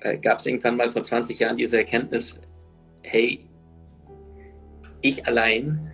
äh, 0.00 0.16
gab 0.16 0.38
es 0.38 0.46
irgendwann 0.46 0.76
mal 0.76 0.88
vor 0.88 1.02
20 1.02 1.38
Jahren 1.38 1.58
diese 1.58 1.76
Erkenntnis, 1.76 2.40
hey, 3.02 3.46
ich 5.02 5.26
allein 5.26 5.92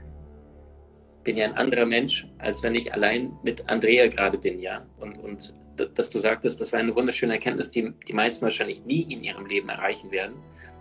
bin 1.24 1.36
ja 1.36 1.46
ein 1.46 1.54
anderer 1.54 1.86
Mensch, 1.86 2.26
als 2.38 2.62
wenn 2.62 2.74
ich 2.74 2.92
allein 2.92 3.32
mit 3.42 3.68
Andrea 3.68 4.08
gerade 4.08 4.38
bin, 4.38 4.58
ja. 4.58 4.86
Und, 4.98 5.18
und 5.18 5.54
dass 5.94 6.10
du 6.10 6.18
sagtest, 6.18 6.60
das 6.60 6.72
war 6.72 6.80
eine 6.80 6.94
wunderschöne 6.94 7.34
Erkenntnis, 7.34 7.70
die 7.70 7.92
die 8.06 8.12
meisten 8.12 8.44
wahrscheinlich 8.44 8.84
nie 8.84 9.02
in 9.02 9.22
ihrem 9.22 9.46
Leben 9.46 9.68
erreichen 9.68 10.10
werden. 10.10 10.34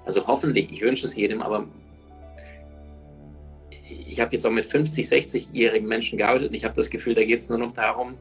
Also 0.05 0.25
hoffentlich, 0.27 0.71
ich 0.71 0.81
wünsche 0.81 1.05
es 1.05 1.15
jedem, 1.15 1.41
aber 1.41 1.67
ich 3.89 4.19
habe 4.19 4.33
jetzt 4.33 4.45
auch 4.45 4.51
mit 4.51 4.65
50, 4.65 5.05
60-jährigen 5.07 5.87
Menschen 5.87 6.17
gearbeitet 6.17 6.49
und 6.49 6.55
ich 6.55 6.65
habe 6.65 6.75
das 6.75 6.89
Gefühl, 6.89 7.13
da 7.13 7.23
geht 7.23 7.39
es 7.39 7.49
nur 7.49 7.57
noch 7.57 7.71
darum, 7.71 8.15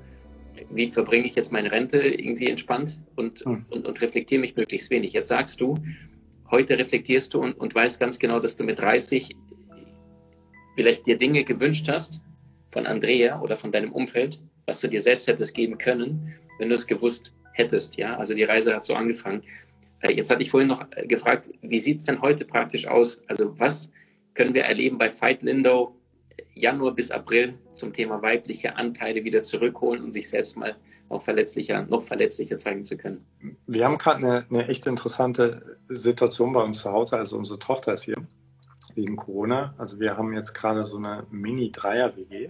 wie 0.70 0.90
verbringe 0.90 1.26
ich 1.26 1.34
jetzt 1.34 1.52
meine 1.52 1.72
Rente 1.72 1.98
irgendwie 1.98 2.48
entspannt 2.48 3.00
und, 3.16 3.40
hm. 3.44 3.64
und, 3.70 3.86
und 3.86 4.02
reflektiere 4.02 4.40
mich 4.40 4.56
möglichst 4.56 4.90
wenig. 4.90 5.12
Jetzt 5.12 5.28
sagst 5.28 5.60
du, 5.60 5.76
heute 6.50 6.78
reflektierst 6.78 7.34
du 7.34 7.40
und, 7.40 7.52
und 7.54 7.74
weißt 7.74 7.98
ganz 7.98 8.18
genau, 8.18 8.40
dass 8.40 8.56
du 8.56 8.64
mit 8.64 8.78
30 8.78 9.34
vielleicht 10.80 11.06
dir 11.06 11.18
Dinge 11.18 11.44
gewünscht 11.44 11.88
hast 11.88 12.22
von 12.70 12.86
Andrea 12.86 13.42
oder 13.42 13.58
von 13.58 13.70
deinem 13.70 13.92
Umfeld, 13.92 14.40
was 14.64 14.80
du 14.80 14.88
dir 14.88 15.02
selbst 15.02 15.28
hättest 15.28 15.54
geben 15.54 15.76
können, 15.76 16.34
wenn 16.58 16.70
du 16.70 16.74
es 16.74 16.86
gewusst 16.86 17.34
hättest. 17.52 17.96
Ja, 17.96 18.16
also 18.16 18.32
die 18.32 18.44
Reise 18.44 18.74
hat 18.74 18.86
so 18.86 18.94
angefangen. 18.94 19.42
Äh, 20.00 20.14
jetzt 20.14 20.30
hatte 20.30 20.40
ich 20.40 20.50
vorhin 20.50 20.68
noch 20.68 20.82
äh, 20.92 21.06
gefragt, 21.06 21.50
wie 21.60 21.78
sieht 21.78 21.98
es 21.98 22.04
denn 22.04 22.22
heute 22.22 22.46
praktisch 22.46 22.86
aus? 22.86 23.20
Also 23.26 23.58
was 23.58 23.90
können 24.32 24.54
wir 24.54 24.62
erleben 24.62 24.96
bei 24.96 25.10
Fight 25.10 25.42
Lindo 25.42 25.94
Januar 26.54 26.94
bis 26.94 27.10
April 27.10 27.58
zum 27.74 27.92
Thema 27.92 28.22
weibliche 28.22 28.76
Anteile 28.76 29.22
wieder 29.22 29.42
zurückholen 29.42 30.02
und 30.02 30.12
sich 30.12 30.30
selbst 30.30 30.56
mal 30.56 30.76
auch 31.10 31.20
verletzlicher, 31.20 31.82
noch 31.82 32.02
verletzlicher 32.02 32.56
zeigen 32.56 32.84
zu 32.84 32.96
können. 32.96 33.26
Wir 33.66 33.84
haben 33.84 33.98
gerade 33.98 34.26
eine, 34.26 34.46
eine 34.48 34.68
echt 34.68 34.86
interessante 34.86 35.60
Situation 35.88 36.54
bei 36.54 36.62
uns 36.62 36.80
zu 36.80 36.90
Hause. 36.90 37.18
Also 37.18 37.36
unsere 37.36 37.58
Tochter 37.58 37.92
ist 37.92 38.04
hier 38.04 38.16
wegen 39.00 39.16
Corona. 39.16 39.74
Also 39.78 40.00
wir 40.00 40.16
haben 40.16 40.32
jetzt 40.32 40.54
gerade 40.54 40.84
so 40.84 40.96
eine 40.96 41.26
Mini-Dreier-WG. 41.30 42.48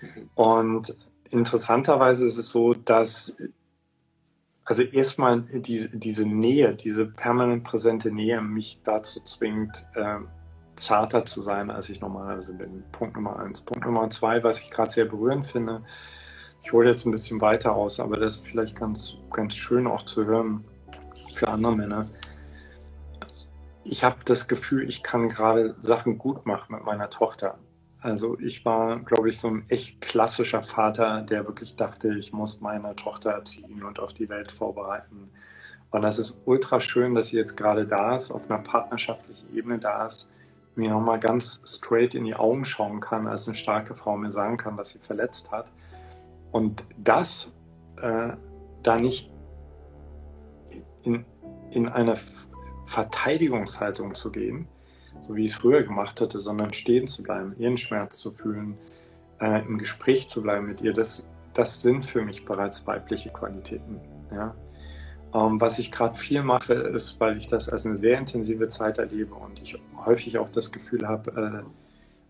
Mhm. 0.00 0.30
Und 0.34 0.96
interessanterweise 1.30 2.26
ist 2.26 2.38
es 2.38 2.50
so, 2.50 2.74
dass 2.74 3.36
also 4.64 4.82
erstmal 4.82 5.42
diese, 5.42 5.96
diese 5.96 6.26
Nähe, 6.26 6.74
diese 6.74 7.06
permanent 7.06 7.64
präsente 7.64 8.10
Nähe 8.10 8.40
mich 8.42 8.80
dazu 8.82 9.20
zwingt, 9.22 9.84
äh, 9.94 10.18
zarter 10.76 11.24
zu 11.24 11.42
sein, 11.42 11.70
als 11.70 11.88
ich 11.88 12.00
normalerweise 12.00 12.54
bin. 12.54 12.84
Punkt 12.92 13.16
Nummer 13.16 13.38
eins. 13.38 13.62
Punkt 13.62 13.84
Nummer 13.84 14.10
zwei, 14.10 14.42
was 14.44 14.60
ich 14.60 14.70
gerade 14.70 14.90
sehr 14.90 15.06
berührend 15.06 15.46
finde, 15.46 15.82
ich 16.62 16.72
hole 16.72 16.88
jetzt 16.88 17.06
ein 17.06 17.12
bisschen 17.12 17.40
weiter 17.40 17.74
aus, 17.74 18.00
aber 18.00 18.16
das 18.16 18.36
ist 18.36 18.46
vielleicht 18.46 18.76
ganz, 18.76 19.16
ganz 19.32 19.54
schön 19.54 19.86
auch 19.86 20.02
zu 20.02 20.24
hören 20.24 20.64
für 21.32 21.48
andere 21.48 21.74
Männer. 21.74 22.06
Ich 23.90 24.04
habe 24.04 24.16
das 24.26 24.48
Gefühl, 24.48 24.86
ich 24.86 25.02
kann 25.02 25.30
gerade 25.30 25.74
Sachen 25.78 26.18
gut 26.18 26.44
machen 26.44 26.74
mit 26.74 26.84
meiner 26.84 27.08
Tochter. 27.08 27.58
Also 28.02 28.38
ich 28.38 28.66
war, 28.66 28.98
glaube 29.00 29.30
ich, 29.30 29.38
so 29.38 29.48
ein 29.48 29.64
echt 29.70 30.02
klassischer 30.02 30.62
Vater, 30.62 31.22
der 31.22 31.46
wirklich 31.46 31.74
dachte, 31.74 32.12
ich 32.14 32.34
muss 32.34 32.60
meine 32.60 32.94
Tochter 32.94 33.30
erziehen 33.30 33.82
und 33.82 33.98
auf 33.98 34.12
die 34.12 34.28
Welt 34.28 34.52
vorbereiten. 34.52 35.30
Und 35.90 36.02
das 36.02 36.18
ist 36.18 36.36
ultra 36.44 36.80
schön, 36.80 37.14
dass 37.14 37.28
sie 37.28 37.38
jetzt 37.38 37.56
gerade 37.56 37.86
da 37.86 38.14
ist, 38.14 38.30
auf 38.30 38.50
einer 38.50 38.62
partnerschaftlichen 38.62 39.56
Ebene 39.56 39.78
da 39.78 40.04
ist, 40.04 40.28
mir 40.74 40.90
nochmal 40.90 41.18
ganz 41.18 41.62
straight 41.64 42.14
in 42.14 42.26
die 42.26 42.36
Augen 42.36 42.66
schauen 42.66 43.00
kann, 43.00 43.26
als 43.26 43.48
eine 43.48 43.54
starke 43.54 43.94
Frau 43.94 44.18
mir 44.18 44.30
sagen 44.30 44.58
kann, 44.58 44.76
was 44.76 44.90
sie 44.90 44.98
verletzt 44.98 45.50
hat. 45.50 45.72
Und 46.52 46.84
das 46.98 47.50
äh, 47.96 48.32
da 48.82 48.96
nicht 48.96 49.30
in, 51.04 51.24
in 51.70 51.88
eine 51.88 52.16
Verteidigungshaltung 52.88 54.14
zu 54.14 54.32
gehen, 54.32 54.66
so 55.20 55.36
wie 55.36 55.44
ich 55.44 55.50
es 55.50 55.56
früher 55.56 55.82
gemacht 55.82 56.20
hatte, 56.20 56.38
sondern 56.38 56.72
stehen 56.72 57.06
zu 57.06 57.22
bleiben, 57.22 57.54
ihren 57.58 57.76
Schmerz 57.76 58.18
zu 58.18 58.32
fühlen, 58.32 58.78
äh, 59.40 59.62
im 59.66 59.76
Gespräch 59.76 60.28
zu 60.28 60.42
bleiben 60.42 60.66
mit 60.66 60.80
ihr, 60.80 60.94
das, 60.94 61.22
das 61.52 61.82
sind 61.82 62.04
für 62.04 62.22
mich 62.22 62.46
bereits 62.46 62.86
weibliche 62.86 63.28
Qualitäten. 63.28 64.00
Ja? 64.32 64.54
Ähm, 65.34 65.60
was 65.60 65.78
ich 65.78 65.92
gerade 65.92 66.18
viel 66.18 66.42
mache, 66.42 66.72
ist, 66.72 67.20
weil 67.20 67.36
ich 67.36 67.46
das 67.46 67.68
als 67.68 67.84
eine 67.84 67.98
sehr 67.98 68.18
intensive 68.18 68.68
Zeit 68.68 68.96
erlebe 68.96 69.34
und 69.34 69.60
ich 69.60 69.78
häufig 70.06 70.38
auch 70.38 70.50
das 70.50 70.72
Gefühl 70.72 71.06
habe, 71.06 71.64
äh, 71.66 71.70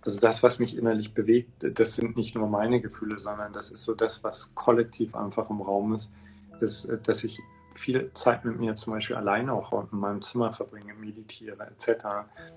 also 0.04 0.20
das, 0.20 0.42
was 0.42 0.58
mich 0.58 0.76
innerlich 0.76 1.14
bewegt, 1.14 1.78
das 1.78 1.94
sind 1.94 2.16
nicht 2.16 2.34
nur 2.34 2.48
meine 2.48 2.80
Gefühle, 2.80 3.18
sondern 3.18 3.52
das 3.52 3.70
ist 3.70 3.82
so 3.82 3.94
das, 3.94 4.24
was 4.24 4.54
kollektiv 4.56 5.14
einfach 5.14 5.50
im 5.50 5.60
Raum 5.60 5.94
ist, 5.94 6.12
ist, 6.60 6.86
äh, 6.86 6.98
dass 7.00 7.22
ich 7.22 7.38
viel 7.78 8.12
Zeit 8.12 8.44
mit 8.44 8.58
mir 8.58 8.74
zum 8.74 8.92
Beispiel 8.92 9.16
alleine 9.16 9.52
auch 9.52 9.72
in 9.72 9.98
meinem 9.98 10.20
Zimmer 10.20 10.52
verbringe, 10.52 10.94
meditiere 10.94 11.66
etc. 11.66 12.04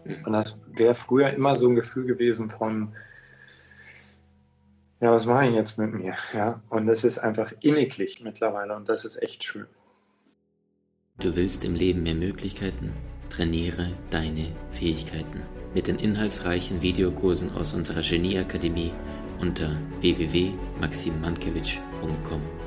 Mhm. 0.04 0.26
Und 0.26 0.34
das 0.34 0.58
wäre 0.74 0.96
früher 0.96 1.32
immer 1.32 1.56
so 1.56 1.70
ein 1.70 1.76
Gefühl 1.76 2.06
gewesen 2.06 2.50
von, 2.50 2.94
ja, 5.00 5.12
was 5.12 5.26
mache 5.26 5.48
ich 5.48 5.56
jetzt 5.56 5.78
mit 5.78 5.94
mir? 5.94 6.16
Ja, 6.34 6.62
und 6.70 6.86
das 6.86 7.04
ist 7.04 7.18
einfach 7.18 7.52
inniglich 7.62 8.22
mittlerweile 8.22 8.76
und 8.76 8.90
das 8.90 9.06
ist 9.06 9.22
echt 9.22 9.44
schön. 9.44 9.68
Du 11.20 11.36
willst 11.36 11.64
im 11.66 11.76
Leben 11.76 12.04
mehr 12.04 12.16
Möglichkeiten? 12.16 12.94
Trainiere 13.30 13.92
deine 14.10 14.56
Fähigkeiten 14.72 15.44
mit 15.74 15.88
den 15.88 15.98
inhaltsreichen 15.98 16.82
Videokursen 16.82 17.56
aus 17.56 17.74
unserer 17.74 18.02
Genieakademie 18.02 18.94
unter 19.40 19.78
www.maximmankiewicz.com. 20.02 22.61